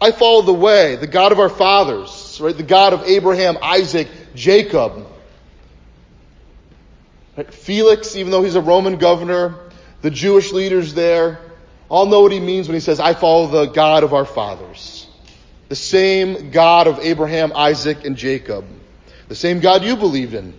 I 0.00 0.12
follow 0.12 0.42
the 0.42 0.54
way, 0.54 0.96
the 0.96 1.06
God 1.06 1.32
of 1.32 1.38
our 1.38 1.50
fathers, 1.50 2.40
right? 2.40 2.56
The 2.56 2.62
God 2.62 2.94
of 2.94 3.02
Abraham, 3.02 3.58
Isaac, 3.62 4.08
Jacob. 4.34 5.06
Right? 7.36 7.52
Felix, 7.52 8.16
even 8.16 8.30
though 8.30 8.42
he's 8.42 8.54
a 8.54 8.62
Roman 8.62 8.96
governor, 8.96 9.56
the 10.00 10.10
Jewish 10.10 10.52
leaders 10.52 10.94
there, 10.94 11.38
all 11.90 12.06
know 12.06 12.22
what 12.22 12.32
he 12.32 12.40
means 12.40 12.66
when 12.68 12.74
he 12.74 12.80
says, 12.80 13.00
I 13.00 13.14
follow 13.14 13.46
the 13.48 13.66
God 13.66 14.04
of 14.04 14.14
our 14.14 14.24
fathers. 14.24 15.06
The 15.68 15.76
same 15.76 16.50
God 16.50 16.86
of 16.86 17.00
Abraham, 17.00 17.52
Isaac, 17.54 18.04
and 18.04 18.16
Jacob. 18.16 18.64
The 19.28 19.34
same 19.34 19.60
God 19.60 19.84
you 19.84 19.96
believed 19.96 20.34
in. 20.34 20.54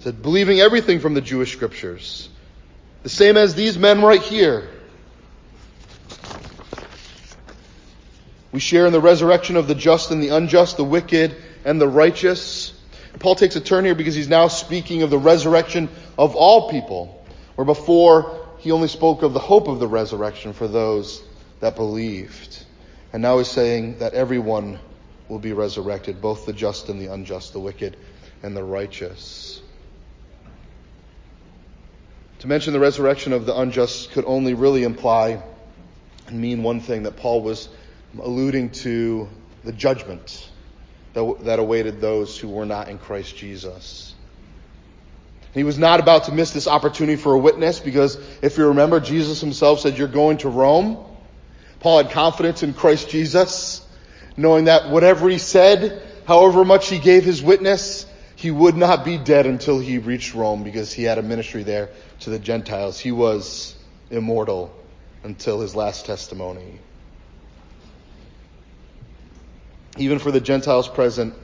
said, 0.00 0.22
believing 0.22 0.60
everything 0.60 0.98
from 0.98 1.14
the 1.14 1.20
Jewish 1.20 1.52
scriptures. 1.52 2.28
The 3.02 3.08
same 3.10 3.36
as 3.36 3.54
these 3.54 3.78
men 3.78 4.02
right 4.02 4.20
here. 4.20 4.68
We 8.54 8.60
share 8.60 8.86
in 8.86 8.92
the 8.92 9.00
resurrection 9.00 9.56
of 9.56 9.66
the 9.66 9.74
just 9.74 10.12
and 10.12 10.22
the 10.22 10.28
unjust, 10.28 10.76
the 10.76 10.84
wicked 10.84 11.34
and 11.64 11.80
the 11.80 11.88
righteous. 11.88 12.72
Paul 13.18 13.34
takes 13.34 13.56
a 13.56 13.60
turn 13.60 13.84
here 13.84 13.96
because 13.96 14.14
he's 14.14 14.28
now 14.28 14.46
speaking 14.46 15.02
of 15.02 15.10
the 15.10 15.18
resurrection 15.18 15.88
of 16.16 16.36
all 16.36 16.70
people, 16.70 17.26
where 17.56 17.64
before 17.64 18.46
he 18.58 18.70
only 18.70 18.86
spoke 18.86 19.22
of 19.22 19.32
the 19.32 19.40
hope 19.40 19.66
of 19.66 19.80
the 19.80 19.88
resurrection 19.88 20.52
for 20.52 20.68
those 20.68 21.20
that 21.58 21.74
believed. 21.74 22.64
And 23.12 23.22
now 23.22 23.38
he's 23.38 23.48
saying 23.48 23.98
that 23.98 24.14
everyone 24.14 24.78
will 25.28 25.40
be 25.40 25.52
resurrected, 25.52 26.20
both 26.20 26.46
the 26.46 26.52
just 26.52 26.88
and 26.88 27.00
the 27.00 27.12
unjust, 27.12 27.54
the 27.54 27.58
wicked 27.58 27.96
and 28.44 28.56
the 28.56 28.62
righteous. 28.62 29.60
To 32.38 32.46
mention 32.46 32.72
the 32.72 32.78
resurrection 32.78 33.32
of 33.32 33.46
the 33.46 33.58
unjust 33.58 34.12
could 34.12 34.26
only 34.26 34.54
really 34.54 34.84
imply 34.84 35.42
and 36.28 36.40
mean 36.40 36.62
one 36.62 36.78
thing 36.78 37.02
that 37.02 37.16
Paul 37.16 37.42
was 37.42 37.68
alluding 38.22 38.70
to 38.70 39.28
the 39.64 39.72
judgment 39.72 40.50
that, 41.14 41.44
that 41.44 41.58
awaited 41.58 42.00
those 42.00 42.38
who 42.38 42.48
were 42.48 42.66
not 42.66 42.88
in 42.88 42.98
Christ 42.98 43.36
Jesus. 43.36 44.14
He 45.52 45.62
was 45.62 45.78
not 45.78 46.00
about 46.00 46.24
to 46.24 46.32
miss 46.32 46.50
this 46.50 46.66
opportunity 46.66 47.16
for 47.16 47.32
a 47.32 47.38
witness 47.38 47.78
because 47.78 48.18
if 48.42 48.58
you 48.58 48.68
remember, 48.68 48.98
Jesus 49.00 49.40
himself 49.40 49.80
said, 49.80 49.96
You're 49.96 50.08
going 50.08 50.38
to 50.38 50.48
Rome. 50.48 50.98
Paul 51.78 52.02
had 52.02 52.12
confidence 52.12 52.62
in 52.62 52.74
Christ 52.74 53.08
Jesus, 53.08 53.86
knowing 54.36 54.64
that 54.64 54.90
whatever 54.90 55.28
he 55.28 55.38
said, 55.38 56.02
however 56.26 56.64
much 56.64 56.88
he 56.88 56.98
gave 56.98 57.24
his 57.24 57.42
witness, 57.42 58.06
he 58.36 58.50
would 58.50 58.76
not 58.76 59.04
be 59.04 59.16
dead 59.16 59.46
until 59.46 59.78
he 59.78 59.98
reached 59.98 60.34
Rome 60.34 60.64
because 60.64 60.92
he 60.92 61.04
had 61.04 61.18
a 61.18 61.22
ministry 61.22 61.62
there 61.62 61.90
to 62.20 62.30
the 62.30 62.38
Gentiles. 62.38 62.98
He 62.98 63.12
was 63.12 63.76
immortal 64.10 64.74
until 65.22 65.60
his 65.60 65.76
last 65.76 66.04
testimony 66.04 66.80
even 69.96 70.18
for 70.18 70.30
the 70.30 70.40
Gentiles 70.40 70.88
present, 70.88 71.34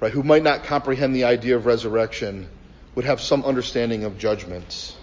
right, 0.00 0.12
who 0.12 0.22
might 0.22 0.42
not 0.42 0.64
comprehend 0.64 1.14
the 1.14 1.24
idea 1.24 1.56
of 1.56 1.66
resurrection, 1.66 2.48
would 2.94 3.04
have 3.04 3.20
some 3.20 3.44
understanding 3.44 4.04
of 4.04 4.18
judgment. 4.18 4.96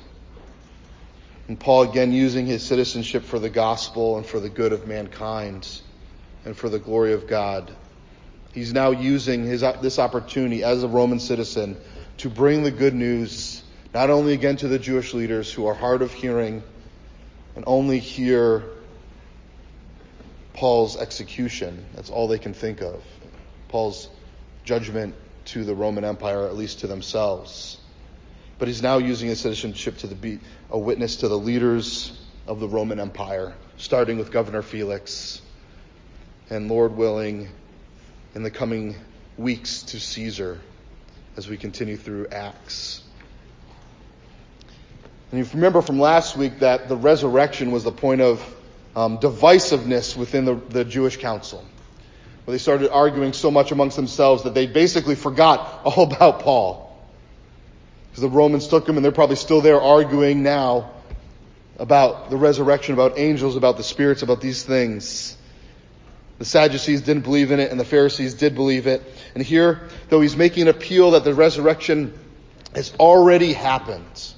And 1.47 1.59
Paul 1.59 1.83
again 1.83 2.11
using 2.11 2.45
his 2.45 2.63
citizenship 2.63 3.23
for 3.23 3.37
the 3.37 3.49
gospel 3.49 4.17
and 4.17 4.25
for 4.25 4.39
the 4.39 4.49
good 4.49 4.73
of 4.73 4.87
mankind 4.87 5.81
and 6.43 6.57
for 6.57 6.69
the 6.69 6.79
glory 6.79 7.13
of 7.13 7.27
God. 7.27 7.71
He's 8.53 8.73
now 8.73 8.91
using 8.91 9.45
his, 9.45 9.61
this 9.81 9.99
opportunity 9.99 10.63
as 10.63 10.83
a 10.83 10.87
Roman 10.87 11.19
citizen 11.19 11.77
to 12.17 12.29
bring 12.29 12.63
the 12.63 12.71
good 12.71 12.95
news 12.95 13.61
not 13.93 14.09
only 14.09 14.33
again 14.33 14.57
to 14.57 14.67
the 14.67 14.79
Jewish 14.79 15.13
leaders 15.13 15.51
who 15.51 15.67
are 15.67 15.73
hard 15.73 16.01
of 16.01 16.11
hearing 16.11 16.63
and 17.55 17.63
only 17.67 17.99
hear 17.99 18.63
Paul's 20.55 20.97
execution. 20.97 21.85
That's 21.95 22.09
all 22.09 22.27
they 22.27 22.39
can 22.39 22.53
think 22.53 22.81
of. 22.81 23.03
Paul's 23.67 24.09
judgment 24.63 25.15
to 25.45 25.63
the 25.63 25.75
Roman 25.75 26.03
Empire, 26.03 26.47
at 26.47 26.55
least 26.55 26.79
to 26.79 26.87
themselves. 26.87 27.77
But 28.57 28.67
he's 28.67 28.81
now 28.81 28.97
using 28.97 29.27
his 29.27 29.39
citizenship 29.39 29.97
to 29.99 30.07
be 30.07 30.39
a 30.69 30.79
witness 30.79 31.17
to 31.17 31.27
the 31.27 31.37
leaders 31.37 32.19
of 32.47 32.59
the 32.59 32.69
Roman 32.69 32.99
Empire, 32.99 33.53
starting 33.77 34.17
with 34.17 34.31
Governor 34.31 34.61
Felix, 34.61 35.41
and 36.49 36.69
Lord 36.69 36.95
willing, 36.95 37.49
in 38.33 38.43
the 38.43 38.51
coming 38.51 38.95
weeks 39.37 39.83
to 39.83 39.99
Caesar 39.99 40.61
as 41.37 41.49
we 41.49 41.57
continue 41.57 41.97
through 41.97 42.27
Acts. 42.27 43.03
And 45.31 45.39
you 45.39 45.51
remember 45.53 45.81
from 45.81 45.99
last 45.99 46.37
week 46.37 46.59
that 46.59 46.87
the 46.87 46.95
resurrection 46.95 47.71
was 47.71 47.83
the 47.83 47.91
point 47.91 48.21
of 48.21 48.41
um, 48.95 49.17
divisiveness 49.17 50.15
within 50.15 50.45
the, 50.45 50.55
the 50.55 50.85
Jewish 50.85 51.17
council. 51.17 51.63
Where 52.45 52.53
they 52.53 52.59
started 52.59 52.91
arguing 52.91 53.33
so 53.33 53.51
much 53.51 53.71
amongst 53.71 53.95
themselves 53.95 54.43
that 54.43 54.53
they 54.53 54.67
basically 54.67 55.15
forgot 55.15 55.81
all 55.85 56.03
about 56.03 56.41
Paul. 56.41 56.81
Because 58.09 58.21
the 58.21 58.29
Romans 58.29 58.67
took 58.67 58.87
him 58.87 58.95
and 58.95 59.03
they're 59.03 59.11
probably 59.11 59.35
still 59.35 59.61
there 59.61 59.81
arguing 59.81 60.43
now 60.43 60.91
about 61.77 62.29
the 62.29 62.37
resurrection, 62.37 62.93
about 62.93 63.17
angels, 63.17 63.57
about 63.57 63.77
the 63.77 63.83
spirits, 63.83 64.21
about 64.21 64.39
these 64.39 64.63
things. 64.63 65.35
The 66.37 66.45
Sadducees 66.45 67.01
didn't 67.01 67.23
believe 67.23 67.51
in 67.51 67.59
it 67.59 67.71
and 67.71 67.79
the 67.79 67.85
Pharisees 67.85 68.33
did 68.33 68.55
believe 68.55 68.87
it. 68.87 69.01
And 69.33 69.43
here, 69.43 69.89
though 70.09 70.21
he's 70.21 70.37
making 70.37 70.63
an 70.63 70.67
appeal 70.69 71.11
that 71.11 71.23
the 71.23 71.33
resurrection 71.33 72.17
has 72.73 72.93
already 72.99 73.53
happened. 73.53 74.34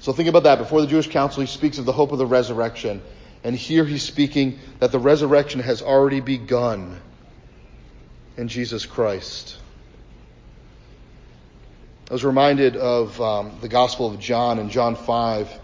So 0.00 0.12
think 0.12 0.28
about 0.28 0.44
that. 0.44 0.58
Before 0.58 0.80
the 0.80 0.86
Jewish 0.86 1.08
council, 1.08 1.40
he 1.40 1.46
speaks 1.46 1.78
of 1.78 1.84
the 1.84 1.92
hope 1.92 2.12
of 2.12 2.18
the 2.18 2.26
resurrection. 2.26 3.02
And 3.44 3.54
here 3.54 3.84
he's 3.84 4.02
speaking 4.02 4.58
that 4.78 4.92
the 4.92 4.98
resurrection 4.98 5.60
has 5.60 5.82
already 5.82 6.20
begun 6.20 7.00
in 8.36 8.48
Jesus 8.48 8.86
Christ. 8.86 9.56
I 12.10 12.14
was 12.14 12.24
reminded 12.24 12.76
of 12.76 13.20
um, 13.20 13.52
the 13.60 13.68
Gospel 13.68 14.12
of 14.12 14.18
John 14.18 14.58
in 14.58 14.70
John 14.70 14.96
5. 14.96 15.60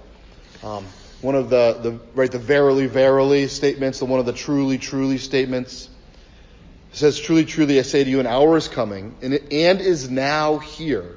Um, 0.62 0.84
one 1.22 1.36
of 1.36 1.48
the, 1.48 1.78
the, 1.82 2.00
right, 2.14 2.30
the 2.30 2.38
verily, 2.38 2.86
verily 2.86 3.48
statements, 3.48 3.98
the 3.98 4.04
one 4.04 4.20
of 4.20 4.26
the 4.26 4.32
truly, 4.32 4.76
truly 4.76 5.18
statements. 5.18 5.88
It 6.92 6.96
says, 6.96 7.18
truly, 7.18 7.44
truly, 7.44 7.78
I 7.78 7.82
say 7.82 8.04
to 8.04 8.10
you, 8.10 8.20
an 8.20 8.26
hour 8.26 8.56
is 8.56 8.68
coming 8.68 9.16
and, 9.22 9.34
it, 9.34 9.52
and 9.52 9.80
is 9.80 10.10
now 10.10 10.58
here 10.58 11.16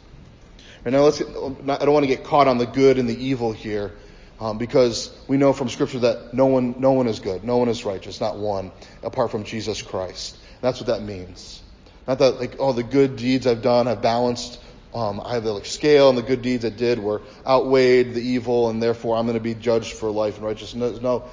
And 0.83 0.93
now 0.93 1.03
let's, 1.03 1.21
I 1.21 1.25
don't 1.25 1.93
want 1.93 2.03
to 2.03 2.07
get 2.07 2.23
caught 2.23 2.47
on 2.47 2.57
the 2.57 2.65
good 2.65 2.97
and 2.97 3.07
the 3.07 3.25
evil 3.25 3.51
here, 3.51 3.93
um, 4.39 4.57
because 4.57 5.15
we 5.27 5.37
know 5.37 5.53
from 5.53 5.69
Scripture 5.69 5.99
that 5.99 6.33
no 6.33 6.47
one, 6.47 6.75
no 6.79 6.93
one 6.93 7.07
is 7.07 7.19
good, 7.19 7.43
no 7.43 7.57
one 7.57 7.69
is 7.69 7.85
righteous, 7.85 8.19
not 8.19 8.37
one, 8.37 8.71
apart 9.03 9.29
from 9.29 9.43
Jesus 9.43 9.81
Christ. 9.81 10.37
That's 10.61 10.79
what 10.79 10.87
that 10.87 11.03
means. 11.03 11.61
Not 12.07 12.19
that 12.19 12.39
like, 12.39 12.55
oh, 12.59 12.73
the 12.73 12.83
good 12.83 13.15
deeds 13.15 13.45
I've 13.45 13.61
done 13.61 13.85
have 13.85 14.01
balanced. 14.01 14.59
Um, 14.93 15.21
I 15.23 15.35
have 15.35 15.43
the 15.43 15.53
like, 15.53 15.65
scale 15.65 16.09
and 16.09 16.17
the 16.17 16.23
good 16.23 16.41
deeds 16.41 16.65
I 16.65 16.69
did 16.69 16.99
were 16.99 17.21
outweighed 17.45 18.13
the 18.13 18.21
evil, 18.21 18.69
and 18.69 18.81
therefore 18.81 19.15
I'm 19.17 19.25
going 19.25 19.37
to 19.37 19.43
be 19.43 19.53
judged 19.53 19.93
for 19.93 20.09
life 20.09 20.37
and 20.37 20.45
righteousness. 20.45 20.99
No, 20.99 21.29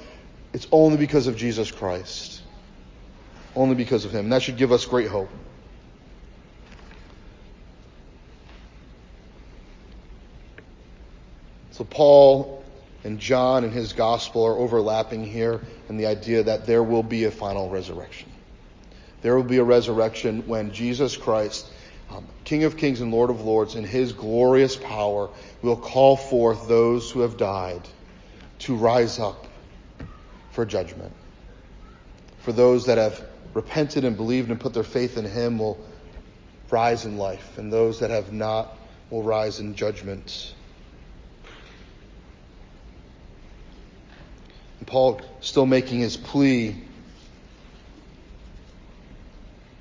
it's 0.53 0.67
only 0.71 0.97
because 0.97 1.27
of 1.27 1.35
Jesus 1.35 1.71
Christ. 1.71 2.41
Only 3.55 3.75
because 3.75 4.05
of 4.05 4.11
Him. 4.11 4.25
And 4.25 4.33
that 4.33 4.43
should 4.43 4.57
give 4.57 4.71
us 4.71 4.85
great 4.85 5.07
hope. 5.07 5.29
So 11.79 11.85
Paul 11.85 12.61
and 13.05 13.19
John 13.19 13.63
and 13.63 13.71
his 13.71 13.93
gospel 13.93 14.43
are 14.45 14.57
overlapping 14.57 15.23
here 15.23 15.61
in 15.87 15.95
the 15.95 16.07
idea 16.07 16.43
that 16.43 16.65
there 16.65 16.83
will 16.83 17.03
be 17.03 17.23
a 17.23 17.31
final 17.31 17.69
resurrection. 17.69 18.29
There 19.21 19.33
will 19.33 19.45
be 19.45 19.59
a 19.59 19.63
resurrection 19.63 20.45
when 20.45 20.73
Jesus 20.73 21.15
Christ, 21.15 21.71
um, 22.09 22.27
King 22.43 22.65
of 22.65 22.75
Kings 22.75 22.99
and 22.99 23.13
Lord 23.13 23.29
of 23.29 23.39
Lords, 23.45 23.75
in 23.75 23.85
his 23.85 24.11
glorious 24.11 24.75
power, 24.75 25.29
will 25.61 25.77
call 25.77 26.17
forth 26.17 26.67
those 26.67 27.09
who 27.09 27.21
have 27.21 27.37
died 27.37 27.87
to 28.59 28.75
rise 28.75 29.17
up 29.17 29.47
for 30.51 30.65
judgment. 30.65 31.13
For 32.39 32.51
those 32.51 32.87
that 32.87 32.97
have 32.97 33.23
repented 33.53 34.03
and 34.03 34.17
believed 34.17 34.51
and 34.51 34.59
put 34.59 34.73
their 34.73 34.83
faith 34.83 35.17
in 35.17 35.23
him 35.23 35.57
will 35.57 35.79
rise 36.69 37.05
in 37.05 37.17
life, 37.17 37.57
and 37.57 37.71
those 37.71 38.01
that 38.01 38.09
have 38.09 38.33
not 38.33 38.77
will 39.09 39.23
rise 39.23 39.61
in 39.61 39.75
judgment. 39.75 40.55
Paul 44.89 45.21
still 45.39 45.65
making 45.65 45.99
his 45.99 46.17
plea 46.17 46.75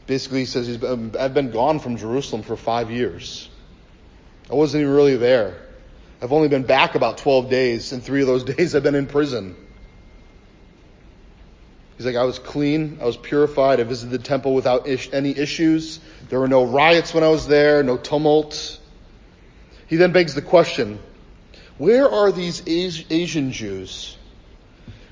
basically 0.09 0.40
he 0.40 0.47
says 0.47 0.83
I've 1.16 1.35
been 1.35 1.53
gone 1.53 1.79
from 1.79 1.99
Jerusalem 1.99 2.42
for 2.42 2.57
five 2.57 2.90
years. 2.90 3.49
I 4.51 4.55
wasn't 4.55 4.83
even 4.83 4.94
really 4.94 5.16
there. 5.16 5.55
I've 6.21 6.33
only 6.33 6.49
been 6.49 6.64
back 6.64 6.97
about 6.97 7.18
12 7.18 7.49
days, 7.49 7.92
and 7.92 8.03
three 8.03 8.23
of 8.23 8.27
those 8.27 8.42
days 8.57 8.75
I've 8.75 8.83
been 8.83 8.97
in 8.97 9.07
prison. 9.07 9.55
He's 11.97 12.07
like, 12.07 12.16
I 12.16 12.25
was 12.25 12.38
clean, 12.38 12.99
I 13.01 13.05
was 13.05 13.16
purified, 13.16 13.81
I 13.81 13.83
visited 13.85 14.18
the 14.18 14.25
temple 14.25 14.55
without 14.55 14.88
ish, 14.88 15.11
any 15.12 15.37
issues. 15.37 16.01
There 16.29 16.40
were 16.40 16.49
no 16.49 16.64
riots 16.64 17.12
when 17.12 17.25
I 17.25 17.29
was 17.29 17.47
there, 17.47 17.83
no 17.83 17.97
tumult. 17.97 18.81
He 19.88 19.97
then 19.97 20.12
begs 20.12 20.35
the 20.35 20.42
question, 20.42 21.01
where 21.77 22.09
are 22.09 22.33
these 22.33 22.62
Asian 22.66 23.53
Jews 23.53 24.18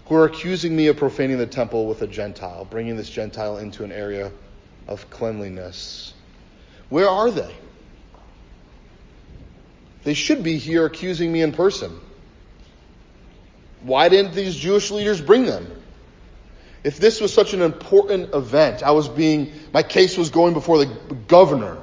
who 0.07 0.15
are 0.15 0.25
accusing 0.25 0.75
me 0.75 0.87
of 0.87 0.97
profaning 0.97 1.39
the 1.39 1.47
temple 1.47 1.87
with 1.87 2.03
a 2.03 2.07
Gentile, 2.07 2.65
bringing 2.65 2.97
this 2.97 3.11
Gentile 3.11 3.59
into 3.59 3.85
an 3.85 3.93
area 3.93 4.31
of 4.87 5.09
cleanliness. 5.11 6.15
Where 6.89 7.09
are 7.09 7.31
they? 7.31 7.55
They 10.05 10.15
should 10.15 10.45
be 10.45 10.57
here 10.59 10.87
accusing 10.87 11.33
me 11.33 11.43
in 11.43 11.51
person. 11.53 11.99
Why 13.83 14.09
didn't 14.09 14.35
these 14.35 14.55
Jewish 14.55 14.91
leaders 14.93 15.21
bring 15.21 15.47
them? 15.47 15.67
If 16.85 16.99
this 16.99 17.21
was 17.21 17.35
such 17.35 17.53
an 17.53 17.63
important 17.63 18.33
event, 18.33 18.85
I 18.85 18.93
was 18.93 19.09
being, 19.09 19.53
my 19.73 19.83
case 19.83 20.17
was 20.17 20.31
going 20.31 20.55
before 20.55 20.79
the 20.79 20.87
governor 21.27 21.79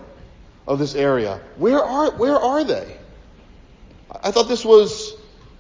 of 0.66 0.80
this 0.80 0.96
area. 0.96 1.42
Where 1.58 1.84
are, 1.84 2.12
where 2.12 2.38
are 2.38 2.64
they? 2.64 2.98
I 4.10 4.32
thought 4.32 4.48
this 4.48 4.64
was, 4.64 5.12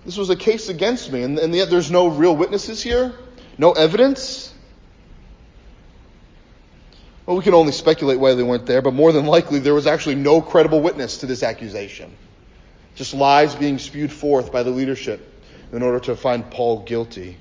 this 0.05 0.17
was 0.17 0.29
a 0.29 0.35
case 0.35 0.69
against 0.69 1.11
me, 1.11 1.23
and, 1.23 1.39
and 1.39 1.53
yet 1.55 1.69
there's 1.69 1.89
no 1.89 2.07
real 2.07 2.35
witnesses 2.35 2.81
here? 2.81 3.13
No 3.57 3.71
evidence? 3.71 4.53
Well, 7.25 7.37
we 7.37 7.43
can 7.43 7.53
only 7.53 7.71
speculate 7.71 8.19
why 8.19 8.33
they 8.33 8.43
weren't 8.43 8.65
there, 8.65 8.81
but 8.81 8.93
more 8.93 9.13
than 9.13 9.25
likely 9.25 9.59
there 9.59 9.73
was 9.73 9.87
actually 9.87 10.15
no 10.15 10.41
credible 10.41 10.81
witness 10.81 11.19
to 11.19 11.25
this 11.25 11.41
accusation. 11.41 12.11
Just 12.95 13.13
lies 13.13 13.55
being 13.55 13.79
spewed 13.79 14.11
forth 14.11 14.51
by 14.51 14.63
the 14.63 14.71
leadership 14.71 15.29
in 15.71 15.81
order 15.81 15.99
to 16.01 16.15
find 16.15 16.49
Paul 16.51 16.83
guilty. 16.83 17.37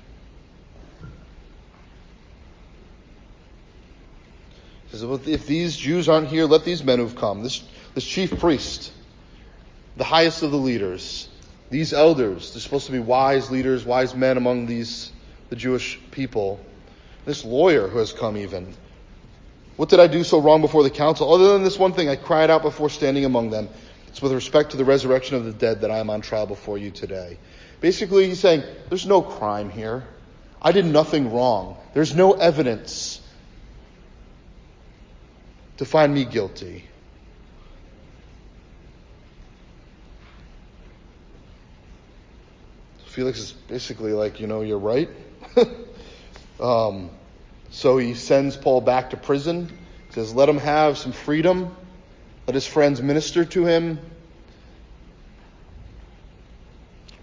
He 4.85 4.91
says, 4.91 5.05
well, 5.05 5.19
if 5.25 5.45
these 5.45 5.75
Jews 5.75 6.07
aren't 6.07 6.27
here, 6.27 6.45
let 6.45 6.63
these 6.63 6.83
men 6.83 6.99
who've 6.99 7.15
come, 7.15 7.43
this, 7.43 7.61
this 7.93 8.05
chief 8.05 8.39
priest, 8.39 8.91
the 9.97 10.03
highest 10.03 10.43
of 10.43 10.51
the 10.51 10.57
leaders, 10.57 11.27
these 11.73 11.91
elders, 11.91 12.53
they're 12.53 12.61
supposed 12.61 12.85
to 12.85 12.91
be 12.91 12.99
wise 12.99 13.49
leaders, 13.49 13.83
wise 13.83 14.13
men 14.13 14.37
among 14.37 14.67
these, 14.67 15.11
the 15.49 15.55
Jewish 15.55 15.99
people, 16.11 16.63
this 17.25 17.43
lawyer 17.43 17.87
who 17.87 17.97
has 17.97 18.13
come 18.13 18.37
even, 18.37 18.75
what 19.75 19.89
did 19.89 19.99
I 19.99 20.05
do 20.05 20.23
so 20.23 20.39
wrong 20.39 20.61
before 20.61 20.83
the 20.83 20.91
council? 20.91 21.33
Other 21.33 21.53
than 21.53 21.63
this 21.63 21.79
one 21.79 21.93
thing, 21.93 22.09
I 22.09 22.15
cried 22.15 22.51
out 22.51 22.61
before 22.61 22.91
standing 22.91 23.25
among 23.25 23.49
them. 23.49 23.69
It's 24.07 24.21
with 24.21 24.33
respect 24.33 24.71
to 24.71 24.77
the 24.77 24.85
resurrection 24.85 25.35
of 25.35 25.45
the 25.45 25.51
dead 25.51 25.81
that 25.81 25.89
I 25.89 25.97
am 25.97 26.11
on 26.11 26.21
trial 26.21 26.45
before 26.45 26.77
you 26.77 26.91
today. 26.91 27.39
Basically, 27.81 28.27
he's 28.27 28.39
saying, 28.39 28.61
there's 28.89 29.07
no 29.07 29.23
crime 29.23 29.71
here. 29.71 30.03
I 30.61 30.73
did 30.73 30.85
nothing 30.85 31.33
wrong. 31.33 31.77
There's 31.95 32.15
no 32.15 32.33
evidence 32.33 33.19
to 35.77 35.85
find 35.85 36.13
me 36.13 36.25
guilty. 36.25 36.87
Felix 43.13 43.37
is 43.37 43.51
basically 43.51 44.11
like, 44.11 44.39
you 44.39 44.47
know, 44.47 44.61
you're 44.63 44.79
right. 44.79 45.07
um, 46.59 47.11
So 47.69 47.99
he 47.99 48.15
sends 48.15 48.57
Paul 48.57 48.81
back 48.81 49.11
to 49.11 49.17
prison. 49.17 49.67
He 50.07 50.13
says, 50.13 50.33
let 50.33 50.49
him 50.49 50.57
have 50.57 50.97
some 50.97 51.11
freedom. 51.11 51.75
Let 52.47 52.55
his 52.55 52.65
friends 52.65 53.03
minister 53.03 53.45
to 53.45 53.65
him. 53.65 53.99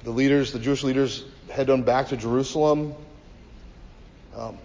The 0.05 0.13
leaders, 0.13 0.53
the 0.53 0.61
Jewish 0.61 0.85
leaders, 0.85 1.25
head 1.51 1.69
on 1.71 1.83
back 1.83 2.09
to 2.09 2.17
Jerusalem. 2.17 2.95
Um, 4.37 4.59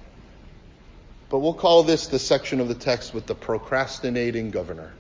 but 1.30 1.40
we'll 1.40 1.56
call 1.56 1.82
this 1.82 2.06
the 2.06 2.20
section 2.20 2.62
of 2.62 2.68
the 2.68 2.76
text 2.76 3.16
with 3.16 3.26
the 3.26 3.36
procrastinating 3.36 4.52
governor. 4.52 4.94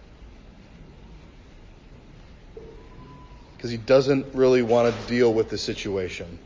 Because 3.65 3.71
he 3.71 3.83
doesn't 3.83 4.35
really 4.35 4.61
want 4.61 4.93
to 4.93 5.07
deal 5.07 5.33
with 5.33 5.49
the 5.49 5.57
situation. 5.57 6.37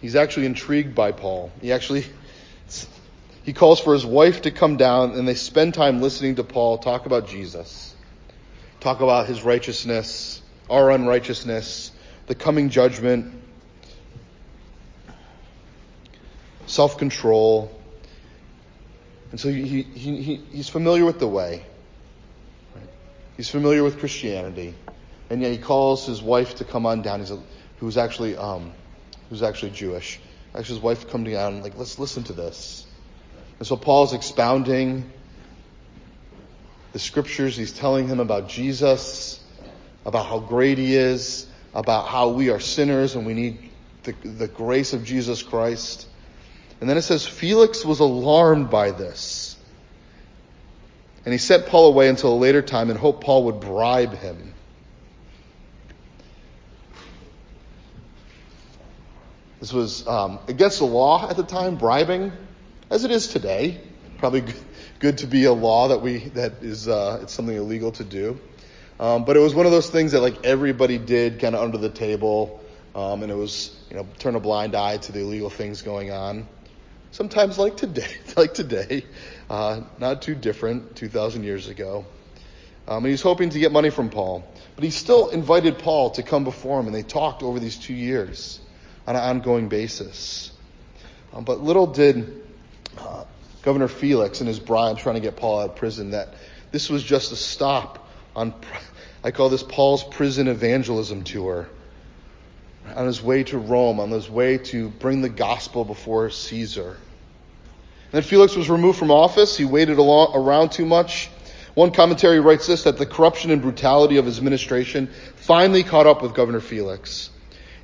He's 0.00 0.16
actually 0.16 0.46
intrigued 0.46 0.94
by 0.94 1.12
Paul. 1.12 1.52
He 1.60 1.70
actually 1.70 2.06
he 3.42 3.52
calls 3.52 3.78
for 3.78 3.92
his 3.92 4.06
wife 4.06 4.40
to 4.42 4.50
come 4.50 4.78
down 4.78 5.10
and 5.10 5.28
they 5.28 5.34
spend 5.34 5.74
time 5.74 6.00
listening 6.00 6.36
to 6.36 6.44
Paul 6.44 6.78
talk 6.78 7.04
about 7.04 7.28
Jesus. 7.28 7.94
Talk 8.80 9.02
about 9.02 9.26
his 9.26 9.42
righteousness, 9.42 10.40
our 10.70 10.90
unrighteousness, 10.90 11.90
the 12.26 12.34
coming 12.34 12.70
judgment, 12.70 13.34
self-control. 16.64 17.70
And 19.32 19.38
so 19.38 19.50
he, 19.50 19.82
he, 19.82 20.22
he, 20.22 20.36
he's 20.52 20.70
familiar 20.70 21.04
with 21.04 21.18
the 21.18 21.28
way. 21.28 21.66
He's 23.36 23.50
familiar 23.50 23.84
with 23.84 23.98
Christianity. 23.98 24.74
And 25.30 25.42
yet 25.42 25.52
he 25.52 25.58
calls 25.58 26.06
his 26.06 26.22
wife 26.22 26.56
to 26.56 26.64
come 26.64 26.86
on 26.86 27.02
down. 27.02 27.20
He's 27.20 27.30
a, 27.30 27.40
who's 27.78 27.96
actually, 27.96 28.36
um, 28.36 28.72
who's 29.28 29.42
actually 29.42 29.72
Jewish. 29.72 30.20
Actually, 30.54 30.76
his 30.76 30.82
wife 30.82 31.08
come 31.08 31.24
down 31.24 31.54
and 31.54 31.62
like, 31.62 31.76
let's 31.76 31.98
listen 31.98 32.24
to 32.24 32.32
this. 32.32 32.86
And 33.58 33.66
so 33.66 33.76
Paul's 33.76 34.14
expounding 34.14 35.10
the 36.92 36.98
scriptures. 36.98 37.56
He's 37.56 37.72
telling 37.72 38.08
him 38.08 38.20
about 38.20 38.48
Jesus, 38.48 39.40
about 40.06 40.26
how 40.26 40.38
great 40.38 40.78
he 40.78 40.96
is, 40.96 41.46
about 41.74 42.08
how 42.08 42.30
we 42.30 42.50
are 42.50 42.60
sinners 42.60 43.14
and 43.14 43.26
we 43.26 43.34
need 43.34 43.70
the, 44.04 44.12
the 44.26 44.48
grace 44.48 44.94
of 44.94 45.04
Jesus 45.04 45.42
Christ. 45.42 46.06
And 46.80 46.88
then 46.88 46.96
it 46.96 47.02
says, 47.02 47.26
Felix 47.26 47.84
was 47.84 48.00
alarmed 48.00 48.70
by 48.70 48.92
this. 48.92 49.56
And 51.24 51.32
he 51.32 51.38
sent 51.38 51.66
Paul 51.66 51.88
away 51.88 52.08
until 52.08 52.32
a 52.32 52.38
later 52.38 52.62
time 52.62 52.88
and 52.88 52.98
hoped 52.98 53.22
Paul 53.22 53.44
would 53.44 53.60
bribe 53.60 54.14
him. 54.14 54.54
This 59.60 59.72
was 59.72 60.06
um, 60.06 60.38
against 60.46 60.78
the 60.78 60.84
law 60.84 61.28
at 61.28 61.36
the 61.36 61.42
time, 61.42 61.76
bribing, 61.76 62.30
as 62.90 63.04
it 63.04 63.10
is 63.10 63.26
today. 63.26 63.80
Probably 64.18 64.44
good 65.00 65.18
to 65.18 65.26
be 65.26 65.44
a 65.44 65.52
law 65.52 65.88
that 65.88 66.00
we 66.00 66.18
that 66.30 66.62
is 66.62 66.86
uh, 66.86 67.20
it's 67.22 67.32
something 67.32 67.56
illegal 67.56 67.90
to 67.92 68.04
do. 68.04 68.38
Um, 69.00 69.24
but 69.24 69.36
it 69.36 69.40
was 69.40 69.56
one 69.56 69.66
of 69.66 69.72
those 69.72 69.90
things 69.90 70.12
that 70.12 70.20
like 70.20 70.44
everybody 70.44 70.96
did 70.96 71.40
kind 71.40 71.56
of 71.56 71.62
under 71.62 71.76
the 71.76 71.88
table, 71.88 72.62
um, 72.94 73.24
and 73.24 73.32
it 73.32 73.34
was 73.34 73.76
you 73.90 73.96
know 73.96 74.06
turn 74.20 74.36
a 74.36 74.40
blind 74.40 74.76
eye 74.76 74.98
to 74.98 75.10
the 75.10 75.20
illegal 75.20 75.50
things 75.50 75.82
going 75.82 76.12
on. 76.12 76.46
Sometimes 77.10 77.58
like 77.58 77.76
today, 77.76 78.14
like 78.36 78.54
today, 78.54 79.06
uh, 79.50 79.80
not 79.98 80.22
too 80.22 80.36
different, 80.36 80.94
2,000 80.94 81.42
years 81.42 81.66
ago. 81.66 82.06
Um, 82.86 83.04
and 83.04 83.06
he's 83.06 83.22
hoping 83.22 83.50
to 83.50 83.58
get 83.58 83.72
money 83.72 83.90
from 83.90 84.08
Paul, 84.08 84.50
but 84.76 84.84
he 84.84 84.90
still 84.90 85.30
invited 85.30 85.78
Paul 85.78 86.10
to 86.10 86.22
come 86.22 86.44
before 86.44 86.78
him, 86.80 86.86
and 86.86 86.94
they 86.94 87.02
talked 87.02 87.42
over 87.42 87.58
these 87.58 87.76
two 87.76 87.92
years 87.92 88.60
on 89.08 89.16
an 89.16 89.22
ongoing 89.22 89.70
basis. 89.70 90.52
Um, 91.32 91.42
but 91.44 91.64
little 91.64 91.86
did 91.86 92.42
uh, 92.98 93.24
Governor 93.62 93.88
Felix 93.88 94.40
and 94.40 94.48
his 94.48 94.60
bride 94.60 94.98
trying 94.98 95.14
to 95.14 95.22
get 95.22 95.34
Paul 95.34 95.60
out 95.60 95.70
of 95.70 95.76
prison 95.76 96.10
that 96.10 96.34
this 96.72 96.90
was 96.90 97.02
just 97.02 97.32
a 97.32 97.36
stop 97.36 98.06
on, 98.36 98.52
I 99.24 99.30
call 99.30 99.48
this 99.48 99.62
Paul's 99.62 100.04
prison 100.04 100.46
evangelism 100.46 101.24
tour. 101.24 101.70
On 102.94 103.06
his 103.06 103.22
way 103.22 103.44
to 103.44 103.56
Rome, 103.56 103.98
on 103.98 104.10
his 104.10 104.28
way 104.28 104.58
to 104.58 104.90
bring 104.90 105.22
the 105.22 105.30
gospel 105.30 105.86
before 105.86 106.28
Caesar. 106.28 106.90
And 106.90 108.12
then 108.12 108.22
Felix 108.22 108.56
was 108.56 108.68
removed 108.68 108.98
from 108.98 109.10
office. 109.10 109.56
He 109.56 109.64
waited 109.64 109.96
along, 109.96 110.32
around 110.34 110.72
too 110.72 110.84
much. 110.84 111.30
One 111.72 111.92
commentary 111.92 112.40
writes 112.40 112.66
this 112.66 112.84
that 112.84 112.98
the 112.98 113.06
corruption 113.06 113.52
and 113.52 113.62
brutality 113.62 114.18
of 114.18 114.26
his 114.26 114.36
administration 114.36 115.08
finally 115.36 115.82
caught 115.82 116.06
up 116.06 116.20
with 116.20 116.34
Governor 116.34 116.60
Felix 116.60 117.30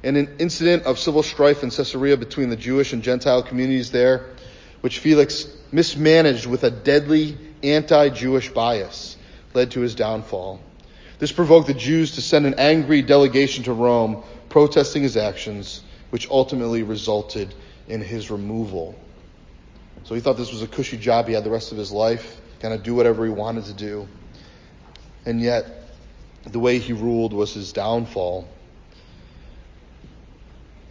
and 0.05 0.19
an 0.19 0.37
incident 0.39 0.83
of 0.85 0.99
civil 0.99 1.23
strife 1.23 1.63
in 1.63 1.71
Caesarea 1.71 2.19
between 2.19 2.51
the 2.51 2.57
Jewish 2.57 2.93
and 2.93 3.03
Gentile 3.03 3.43
communities 3.43 3.91
there, 3.91 4.27
which 4.83 4.99
Felix 4.99 5.49
mismanaged 5.73 6.45
with 6.45 6.63
a 6.63 6.71
deadly 6.71 7.39
anti-Jewish 7.63 8.51
bias, 8.51 9.17
led 9.55 9.71
to 9.71 9.81
his 9.81 9.95
downfall. 9.95 10.61
This 11.19 11.33
provoked 11.33 11.69
the 11.69 11.75
Jews 11.75 12.17
to 12.17 12.21
send 12.21 12.45
an 12.45 12.55
angry 12.59 13.01
delegation 13.01 13.65
to 13.65 13.73
Rome 13.73 14.23
protesting 14.51 15.03
his 15.03 15.17
actions, 15.17 15.83
which 16.11 16.29
ultimately 16.29 16.83
resulted 16.83 17.55
in 17.89 18.03
his 18.03 18.31
removal. 18.31 18.95
So 20.05 20.15
he 20.15 20.21
thought 20.21 20.37
this 20.37 20.53
was 20.53 20.61
a 20.61 20.67
cushy 20.67 20.99
job 20.99 21.29
he 21.29 21.33
had 21.33 21.45
the 21.45 21.51
rest 21.51 21.73
of 21.73 21.79
his 21.79 21.91
life, 21.91 22.39
kind 22.61 22.75
of 22.75 22.83
do 22.83 22.95
whatever 22.95 23.25
he 23.25 23.31
wanted 23.31 23.65
to 23.65 23.73
do. 23.73 24.07
And 25.25 25.41
yet, 25.41 25.89
the 26.45 26.59
way 26.59 26.79
he 26.79 26.93
ruled 26.93 27.33
was 27.33 27.55
his 27.55 27.73
downfall. 27.73 28.47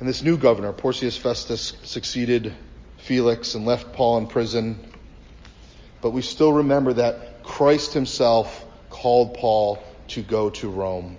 And 0.04 0.10
this 0.10 0.22
new 0.22 0.36
governor, 0.36 0.74
Porcius 0.74 1.16
Festus, 1.16 1.78
succeeded 1.84 2.54
Felix 2.98 3.56
and 3.56 3.66
left 3.66 3.94
Paul 3.94 4.18
in 4.18 4.28
prison. 4.28 4.78
But 6.02 6.10
we 6.10 6.22
still 6.22 6.52
remember 6.52 6.92
that 6.92 7.42
Christ 7.44 7.94
himself 7.94 8.66
called 8.90 9.36
Paul 9.36 9.82
to 10.10 10.22
go 10.22 10.50
to 10.50 10.68
Rome. 10.68 11.16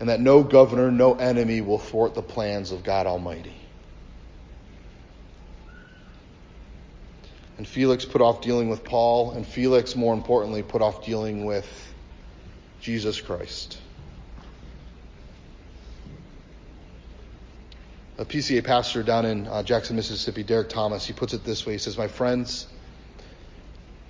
And 0.00 0.10
that 0.10 0.20
no 0.20 0.42
governor, 0.42 0.90
no 0.90 1.14
enemy 1.14 1.62
will 1.62 1.78
thwart 1.78 2.12
the 2.12 2.20
plans 2.20 2.72
of 2.72 2.84
God 2.84 3.06
Almighty. 3.06 3.56
And 7.56 7.66
Felix 7.66 8.04
put 8.04 8.20
off 8.20 8.42
dealing 8.42 8.68
with 8.68 8.84
Paul, 8.84 9.30
and 9.30 9.46
Felix, 9.46 9.96
more 9.96 10.12
importantly, 10.12 10.62
put 10.62 10.82
off 10.82 11.06
dealing 11.06 11.46
with 11.46 11.94
Jesus 12.82 13.18
Christ. 13.18 13.78
A 18.16 18.24
PCA 18.24 18.62
pastor 18.62 19.02
down 19.02 19.24
in 19.24 19.46
uh, 19.48 19.62
Jackson, 19.62 19.96
Mississippi, 19.96 20.44
Derek 20.44 20.68
Thomas, 20.68 21.04
he 21.04 21.12
puts 21.12 21.34
it 21.34 21.44
this 21.44 21.66
way. 21.66 21.72
He 21.72 21.78
says, 21.78 21.98
My 21.98 22.08
friends, 22.08 22.66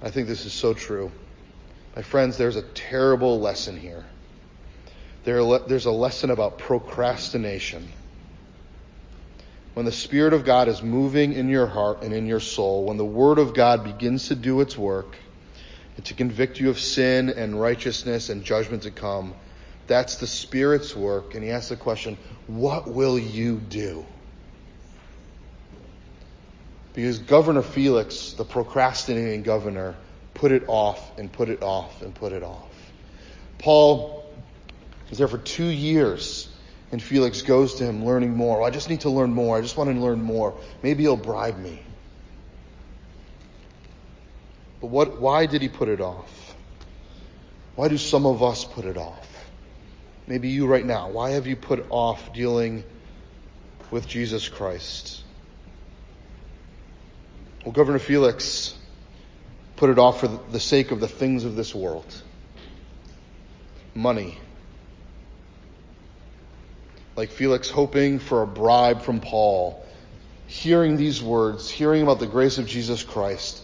I 0.03 0.11
think 0.11 0.29
this 0.29 0.45
is 0.45 0.53
so 0.53 0.75
true. 0.75 1.11
My 1.97 2.03
friends, 2.03 2.37
there's 2.37 2.57
a 2.57 2.63
terrible 2.63 3.41
lesson 3.41 3.79
here. 3.79 4.05
There, 5.25 5.59
there's 5.61 5.87
a 5.87 5.93
lesson 5.93 6.31
about 6.31 6.59
procrastination. 6.59 7.89
When 9.73 9.87
the 9.87 9.93
Spirit 9.93 10.35
of 10.35 10.45
God 10.45 10.69
is 10.69 10.83
moving 10.83 11.33
in 11.33 11.49
your 11.49 11.67
heart 11.67 12.03
and 12.03 12.13
in 12.13 12.27
your 12.27 12.41
soul, 12.41 12.85
when 12.85 12.99
the 12.99 13.05
Word 13.05 13.39
of 13.39 13.55
God 13.55 13.85
begins 13.85 14.29
to 14.29 14.35
do 14.35 14.61
its 14.61 14.77
work 14.77 15.17
and 15.97 16.05
to 16.05 16.15
convict 16.15 16.61
you 16.61 16.69
of 16.69 16.79
sin 16.79 17.31
and 17.31 17.59
righteousness 17.59 18.29
and 18.29 18.45
judgment 18.45 18.83
to 18.83 18.91
come, 18.91 19.35
that's 19.87 20.17
the 20.17 20.27
Spirit's 20.27 20.95
work. 20.95 21.35
And 21.35 21.45
he 21.45 21.51
asks 21.51 21.69
the 21.69 21.77
question, 21.77 22.17
what 22.47 22.89
will 22.89 23.19
you 23.19 23.57
do? 23.57 24.05
Because 26.95 27.19
Governor 27.19 27.63
Felix, 27.63 28.33
the 28.33 28.45
procrastinating 28.45 29.43
governor, 29.43 29.97
put 30.33 30.53
it 30.53 30.65
off 30.69 31.19
and 31.19 31.31
put 31.31 31.49
it 31.49 31.63
off 31.63 32.03
and 32.03 32.15
put 32.15 32.33
it 32.33 32.43
off. 32.43 32.71
Paul 33.59 34.25
was 35.11 35.19
there 35.19 35.29
for 35.29 35.39
two 35.39 35.67
years, 35.67 36.49
and 36.93 37.03
Felix 37.03 37.43
goes 37.43 37.77
to 37.77 37.85
him 37.85 38.05
learning 38.05 38.37
more. 38.37 38.59
Well, 38.59 38.67
I 38.67 38.71
just 38.71 38.89
need 38.89 39.01
to 39.01 39.11
learn 39.11 39.33
more. 39.33 39.57
I 39.57 39.61
just 39.61 39.77
want 39.77 39.91
to 39.91 39.99
learn 39.99 40.23
more. 40.23 40.55
Maybe 40.83 41.03
he'll 41.03 41.17
bribe 41.17 41.59
me. 41.59 41.83
But 44.81 44.89
what, 44.89 45.21
why 45.21 45.47
did 45.47 45.63
he 45.63 45.69
put 45.69 45.89
it 45.89 46.01
off? 46.01 46.55
Why 47.75 47.89
do 47.89 47.99
some 47.99 48.27
of 48.27 48.43
us 48.43 48.65
put 48.65 48.85
it 48.85 48.97
off? 48.97 49.34
Maybe 50.27 50.49
you 50.49 50.67
right 50.67 50.85
now. 50.85 51.11
Why 51.11 51.31
have 51.31 51.47
you 51.47 51.57
put 51.57 51.87
off 51.91 52.33
dealing 52.33 52.85
with 53.91 54.09
Jesus 54.09 54.49
Christ? 54.49 55.23
Well, 57.65 57.73
Governor 57.73 57.99
Felix 57.99 58.75
put 59.77 59.91
it 59.91 59.99
off 59.99 60.21
for 60.21 60.29
the 60.29 60.61
sake 60.61 60.91
of 60.91 61.01
the 61.01 61.09
things 61.09 61.45
of 61.45 61.57
this 61.57 61.75
world 61.75 62.07
money. 63.95 64.39
Like 67.17 67.31
Felix 67.31 67.71
hoping 67.71 68.19
for 68.19 68.43
a 68.43 68.47
bribe 68.47 69.03
from 69.03 69.21
Paul, 69.21 69.85
hearing 70.47 70.97
these 70.97 71.23
words, 71.23 71.71
hearing 71.71 72.03
about 72.03 72.19
the 72.19 72.27
grace 72.27 72.59
of 72.59 72.67
Jesus 72.67 73.05
Christ, 73.05 73.63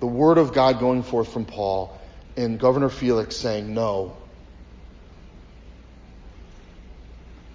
the 0.00 0.06
word 0.06 0.38
of 0.38 0.52
God 0.52 0.80
going 0.80 1.02
forth 1.02 1.32
from 1.32 1.44
Paul, 1.44 1.96
and 2.36 2.58
Governor 2.58 2.88
Felix 2.88 3.36
saying, 3.36 3.72
No, 3.72 4.16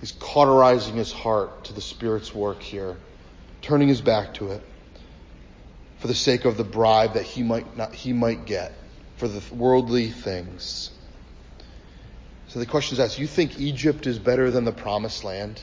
He's 0.02 0.12
cauterizing 0.14 0.96
his 0.96 1.12
heart 1.12 1.66
to 1.66 1.74
the 1.74 1.82
Spirit's 1.82 2.34
work 2.34 2.62
here. 2.62 2.98
turning 3.62 3.88
his 3.88 4.02
back 4.02 4.34
to 4.34 4.52
it 4.52 4.64
for 6.00 6.08
the 6.08 6.16
sake 6.16 6.46
of 6.46 6.58
the 6.58 6.64
bribe 6.64 7.14
that 7.14 7.24
he 7.24 7.44
might 7.44 7.78
not, 7.78 7.94
he 7.94 8.12
might 8.12 8.46
get 8.46 8.74
for 9.18 9.28
the 9.28 9.42
worldly 9.54 10.10
things. 10.10 10.90
So 12.48 12.60
the 12.60 12.66
question 12.66 12.96
is 12.96 13.00
asked, 13.00 13.20
you 13.20 13.28
think 13.28 13.60
Egypt 13.60 14.08
is 14.08 14.18
better 14.18 14.50
than 14.50 14.66
the 14.66 14.72
promised 14.72 15.24
land? 15.24 15.62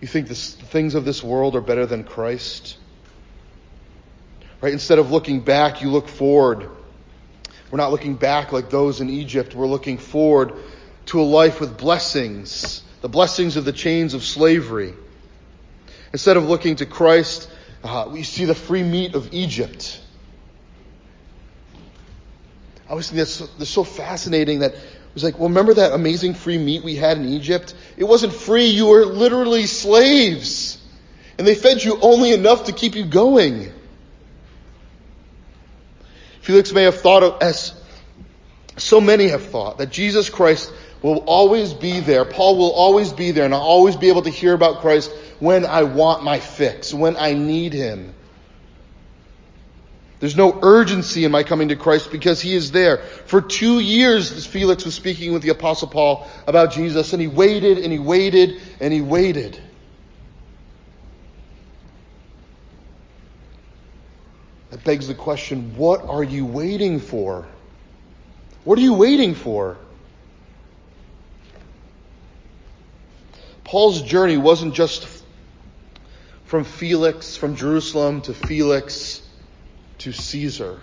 You 0.00 0.08
think 0.08 0.26
this, 0.26 0.54
the 0.54 0.66
things 0.66 0.96
of 0.96 1.04
this 1.04 1.22
world 1.22 1.54
are 1.54 1.60
better 1.60 1.86
than 1.86 2.02
Christ? 2.02 2.76
Right? 4.60 4.72
Instead 4.72 4.98
of 4.98 5.12
looking 5.12 5.40
back, 5.40 5.80
you 5.80 5.90
look 5.90 6.08
forward. 6.08 6.68
We're 7.70 7.78
not 7.78 7.92
looking 7.92 8.16
back 8.16 8.50
like 8.50 8.68
those 8.68 9.00
in 9.00 9.08
Egypt. 9.08 9.54
We're 9.54 9.68
looking 9.68 9.98
forward 9.98 10.54
to 11.06 11.20
a 11.20 11.22
life 11.22 11.60
with 11.60 11.78
blessings, 11.78 12.82
the 13.00 13.08
blessings 13.08 13.56
of 13.56 13.64
the 13.64 13.72
chains 13.72 14.14
of 14.14 14.24
slavery. 14.24 14.94
Instead 16.12 16.36
of 16.36 16.48
looking 16.48 16.76
to 16.76 16.86
Christ, 16.86 17.50
uh, 17.84 18.08
we 18.10 18.22
see 18.22 18.44
the 18.44 18.54
free 18.54 18.82
meat 18.82 19.14
of 19.14 19.32
Egypt. 19.32 20.00
I 22.86 22.90
always 22.90 23.08
think 23.08 23.18
that's, 23.18 23.38
that's 23.38 23.70
so 23.70 23.84
fascinating 23.84 24.60
that 24.60 24.72
it 24.74 24.80
was 25.14 25.24
like, 25.24 25.38
well, 25.38 25.48
remember 25.48 25.74
that 25.74 25.92
amazing 25.92 26.34
free 26.34 26.58
meat 26.58 26.84
we 26.84 26.94
had 26.94 27.16
in 27.18 27.26
Egypt? 27.26 27.74
It 27.96 28.04
wasn't 28.04 28.32
free. 28.32 28.66
You 28.66 28.86
were 28.86 29.04
literally 29.04 29.66
slaves. 29.66 30.78
And 31.38 31.46
they 31.46 31.54
fed 31.54 31.82
you 31.82 31.98
only 32.00 32.32
enough 32.32 32.64
to 32.64 32.72
keep 32.72 32.94
you 32.94 33.04
going. 33.04 33.72
Felix 36.40 36.72
may 36.72 36.84
have 36.84 37.00
thought 37.00 37.22
of, 37.22 37.42
as 37.42 37.74
so 38.76 39.00
many 39.00 39.28
have 39.28 39.46
thought, 39.46 39.78
that 39.78 39.90
Jesus 39.90 40.30
Christ 40.30 40.72
will 41.06 41.22
always 41.26 41.72
be 41.72 42.00
there. 42.00 42.24
Paul 42.24 42.58
will 42.58 42.72
always 42.72 43.12
be 43.12 43.30
there 43.30 43.44
and 43.44 43.54
I'll 43.54 43.60
always 43.60 43.94
be 43.94 44.08
able 44.08 44.22
to 44.22 44.30
hear 44.30 44.52
about 44.54 44.80
Christ 44.80 45.12
when 45.38 45.64
I 45.64 45.84
want 45.84 46.24
my 46.24 46.40
fix, 46.40 46.92
when 46.92 47.16
I 47.16 47.32
need 47.32 47.72
Him. 47.72 48.12
There's 50.18 50.36
no 50.36 50.58
urgency 50.62 51.24
in 51.24 51.30
my 51.30 51.44
coming 51.44 51.68
to 51.68 51.76
Christ 51.76 52.10
because 52.10 52.40
He 52.40 52.54
is 52.54 52.72
there. 52.72 52.98
For 53.26 53.40
two 53.40 53.78
years, 53.78 54.46
Felix 54.46 54.84
was 54.84 54.94
speaking 54.94 55.32
with 55.32 55.42
the 55.42 55.50
Apostle 55.50 55.86
Paul 55.86 56.26
about 56.48 56.72
Jesus, 56.72 57.12
and 57.12 57.22
he 57.22 57.28
waited 57.28 57.78
and 57.78 57.92
he 57.92 58.00
waited 58.00 58.60
and 58.80 58.92
he 58.92 59.00
waited. 59.00 59.60
That 64.70 64.82
begs 64.82 65.06
the 65.06 65.14
question 65.14 65.76
what 65.76 66.02
are 66.02 66.24
you 66.24 66.44
waiting 66.44 66.98
for? 66.98 67.46
What 68.64 68.76
are 68.76 68.82
you 68.82 68.94
waiting 68.94 69.36
for? 69.36 69.76
Paul's 73.66 74.00
journey 74.02 74.36
wasn't 74.36 74.74
just 74.74 75.08
from 76.44 76.62
Felix, 76.62 77.36
from 77.36 77.56
Jerusalem 77.56 78.20
to 78.22 78.32
Felix 78.32 79.20
to 79.98 80.12
Caesar. 80.12 80.78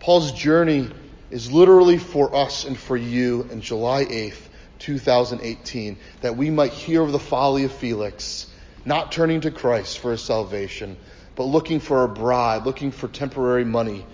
Paul's 0.00 0.32
journey 0.32 0.90
is 1.30 1.52
literally 1.52 1.98
for 1.98 2.34
us 2.34 2.64
and 2.64 2.76
for 2.76 2.96
you 2.96 3.46
in 3.52 3.60
July 3.60 4.06
8th, 4.06 4.40
2018, 4.78 5.98
that 6.22 6.38
we 6.38 6.48
might 6.48 6.72
hear 6.72 7.02
of 7.02 7.12
the 7.12 7.18
folly 7.18 7.64
of 7.64 7.72
Felix, 7.72 8.46
not 8.86 9.12
turning 9.12 9.42
to 9.42 9.50
Christ 9.50 9.98
for 9.98 10.12
his 10.12 10.22
salvation, 10.22 10.96
but 11.36 11.44
looking 11.44 11.80
for 11.80 12.02
a 12.02 12.08
bribe, 12.08 12.64
looking 12.64 12.92
for 12.92 13.08
temporary 13.08 13.66
money 13.66 14.06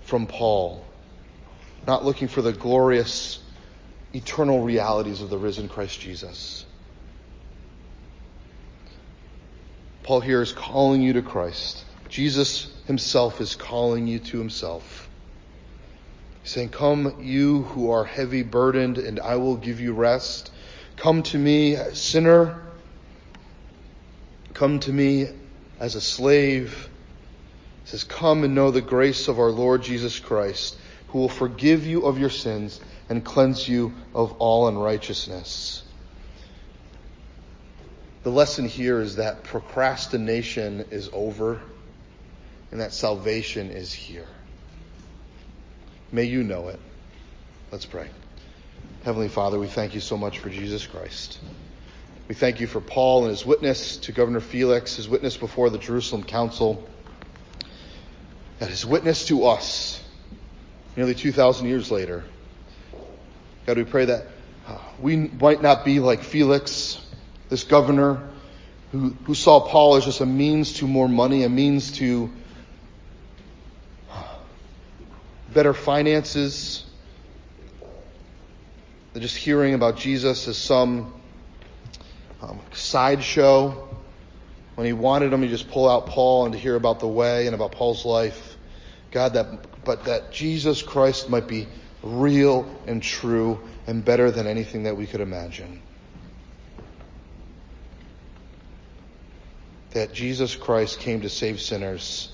from 0.00 0.26
Paul, 0.26 0.84
not 1.86 2.04
looking 2.04 2.26
for 2.26 2.42
the 2.42 2.52
glorious 2.52 3.38
eternal 4.12 4.64
realities 4.64 5.20
of 5.20 5.30
the 5.30 5.38
risen 5.38 5.68
Christ 5.68 6.00
Jesus. 6.00 6.65
Paul 10.06 10.20
here 10.20 10.40
is 10.40 10.52
calling 10.52 11.02
you 11.02 11.14
to 11.14 11.22
Christ. 11.22 11.84
Jesus 12.08 12.72
himself 12.86 13.40
is 13.40 13.56
calling 13.56 14.06
you 14.06 14.20
to 14.20 14.38
himself. 14.38 15.10
He's 16.42 16.52
saying, 16.52 16.68
Come, 16.68 17.24
you 17.24 17.62
who 17.62 17.90
are 17.90 18.04
heavy 18.04 18.44
burdened, 18.44 18.98
and 18.98 19.18
I 19.18 19.34
will 19.34 19.56
give 19.56 19.80
you 19.80 19.94
rest. 19.94 20.52
Come 20.94 21.24
to 21.24 21.38
me, 21.38 21.76
sinner. 21.92 22.62
Come 24.54 24.78
to 24.78 24.92
me 24.92 25.26
as 25.80 25.96
a 25.96 26.00
slave. 26.00 26.88
He 27.82 27.90
says, 27.90 28.04
Come 28.04 28.44
and 28.44 28.54
know 28.54 28.70
the 28.70 28.82
grace 28.82 29.26
of 29.26 29.40
our 29.40 29.50
Lord 29.50 29.82
Jesus 29.82 30.20
Christ, 30.20 30.78
who 31.08 31.18
will 31.18 31.28
forgive 31.28 31.84
you 31.84 32.06
of 32.06 32.16
your 32.16 32.30
sins 32.30 32.80
and 33.08 33.24
cleanse 33.24 33.68
you 33.68 33.92
of 34.14 34.36
all 34.38 34.68
unrighteousness. 34.68 35.82
The 38.26 38.32
lesson 38.32 38.66
here 38.66 39.00
is 39.00 39.14
that 39.16 39.44
procrastination 39.44 40.86
is 40.90 41.08
over 41.12 41.60
and 42.72 42.80
that 42.80 42.92
salvation 42.92 43.70
is 43.70 43.92
here. 43.92 44.26
May 46.10 46.24
you 46.24 46.42
know 46.42 46.66
it. 46.66 46.80
Let's 47.70 47.86
pray. 47.86 48.08
Heavenly 49.04 49.28
Father, 49.28 49.60
we 49.60 49.68
thank 49.68 49.94
you 49.94 50.00
so 50.00 50.16
much 50.16 50.40
for 50.40 50.50
Jesus 50.50 50.84
Christ. 50.84 51.38
We 52.26 52.34
thank 52.34 52.58
you 52.58 52.66
for 52.66 52.80
Paul 52.80 53.26
and 53.26 53.30
his 53.30 53.46
witness 53.46 53.98
to 53.98 54.10
Governor 54.10 54.40
Felix, 54.40 54.96
his 54.96 55.08
witness 55.08 55.36
before 55.36 55.70
the 55.70 55.78
Jerusalem 55.78 56.24
Council, 56.24 56.84
and 58.58 58.68
his 58.68 58.84
witness 58.84 59.26
to 59.26 59.44
us 59.44 60.02
nearly 60.96 61.14
2,000 61.14 61.68
years 61.68 61.92
later. 61.92 62.24
God, 63.66 63.76
we 63.76 63.84
pray 63.84 64.06
that 64.06 64.26
uh, 64.66 64.78
we 64.98 65.16
might 65.16 65.62
not 65.62 65.84
be 65.84 66.00
like 66.00 66.24
Felix, 66.24 67.05
this 67.48 67.64
governor 67.64 68.28
who, 68.92 69.10
who 69.24 69.34
saw 69.34 69.60
Paul 69.60 69.96
as 69.96 70.04
just 70.04 70.20
a 70.20 70.26
means 70.26 70.74
to 70.74 70.86
more 70.86 71.08
money, 71.08 71.42
a 71.42 71.48
means 71.48 71.92
to 71.92 72.30
better 75.52 75.74
finances, 75.74 76.84
than 79.12 79.22
just 79.22 79.36
hearing 79.36 79.72
about 79.72 79.96
Jesus 79.96 80.46
as 80.46 80.58
some 80.58 81.14
um, 82.42 82.60
sideshow. 82.72 83.88
When 84.74 84.86
he 84.86 84.92
wanted 84.92 85.32
him, 85.32 85.42
he 85.42 85.48
just 85.48 85.70
pull 85.70 85.88
out 85.88 86.06
Paul 86.06 86.44
and 86.44 86.52
to 86.52 86.58
hear 86.58 86.74
about 86.74 87.00
the 87.00 87.08
way 87.08 87.46
and 87.46 87.54
about 87.54 87.72
Paul's 87.72 88.04
life. 88.04 88.56
God, 89.10 89.32
that, 89.32 89.84
but 89.84 90.04
that 90.04 90.32
Jesus 90.32 90.82
Christ 90.82 91.30
might 91.30 91.48
be 91.48 91.66
real 92.02 92.68
and 92.86 93.02
true 93.02 93.58
and 93.86 94.04
better 94.04 94.30
than 94.30 94.46
anything 94.46 94.82
that 94.82 94.96
we 94.98 95.06
could 95.06 95.22
imagine. 95.22 95.80
That 99.90 100.12
Jesus 100.12 100.56
Christ 100.56 101.00
came 101.00 101.20
to 101.22 101.28
save 101.28 101.60
sinners 101.60 102.32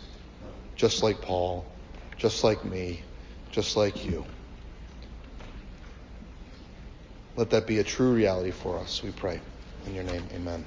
just 0.76 1.02
like 1.02 1.20
Paul, 1.20 1.70
just 2.16 2.44
like 2.44 2.64
me, 2.64 3.02
just 3.50 3.76
like 3.76 4.04
you. 4.04 4.26
Let 7.36 7.50
that 7.50 7.66
be 7.66 7.78
a 7.78 7.84
true 7.84 8.12
reality 8.12 8.50
for 8.50 8.78
us, 8.78 9.02
we 9.02 9.10
pray. 9.10 9.40
In 9.86 9.94
your 9.94 10.04
name, 10.04 10.24
amen. 10.32 10.64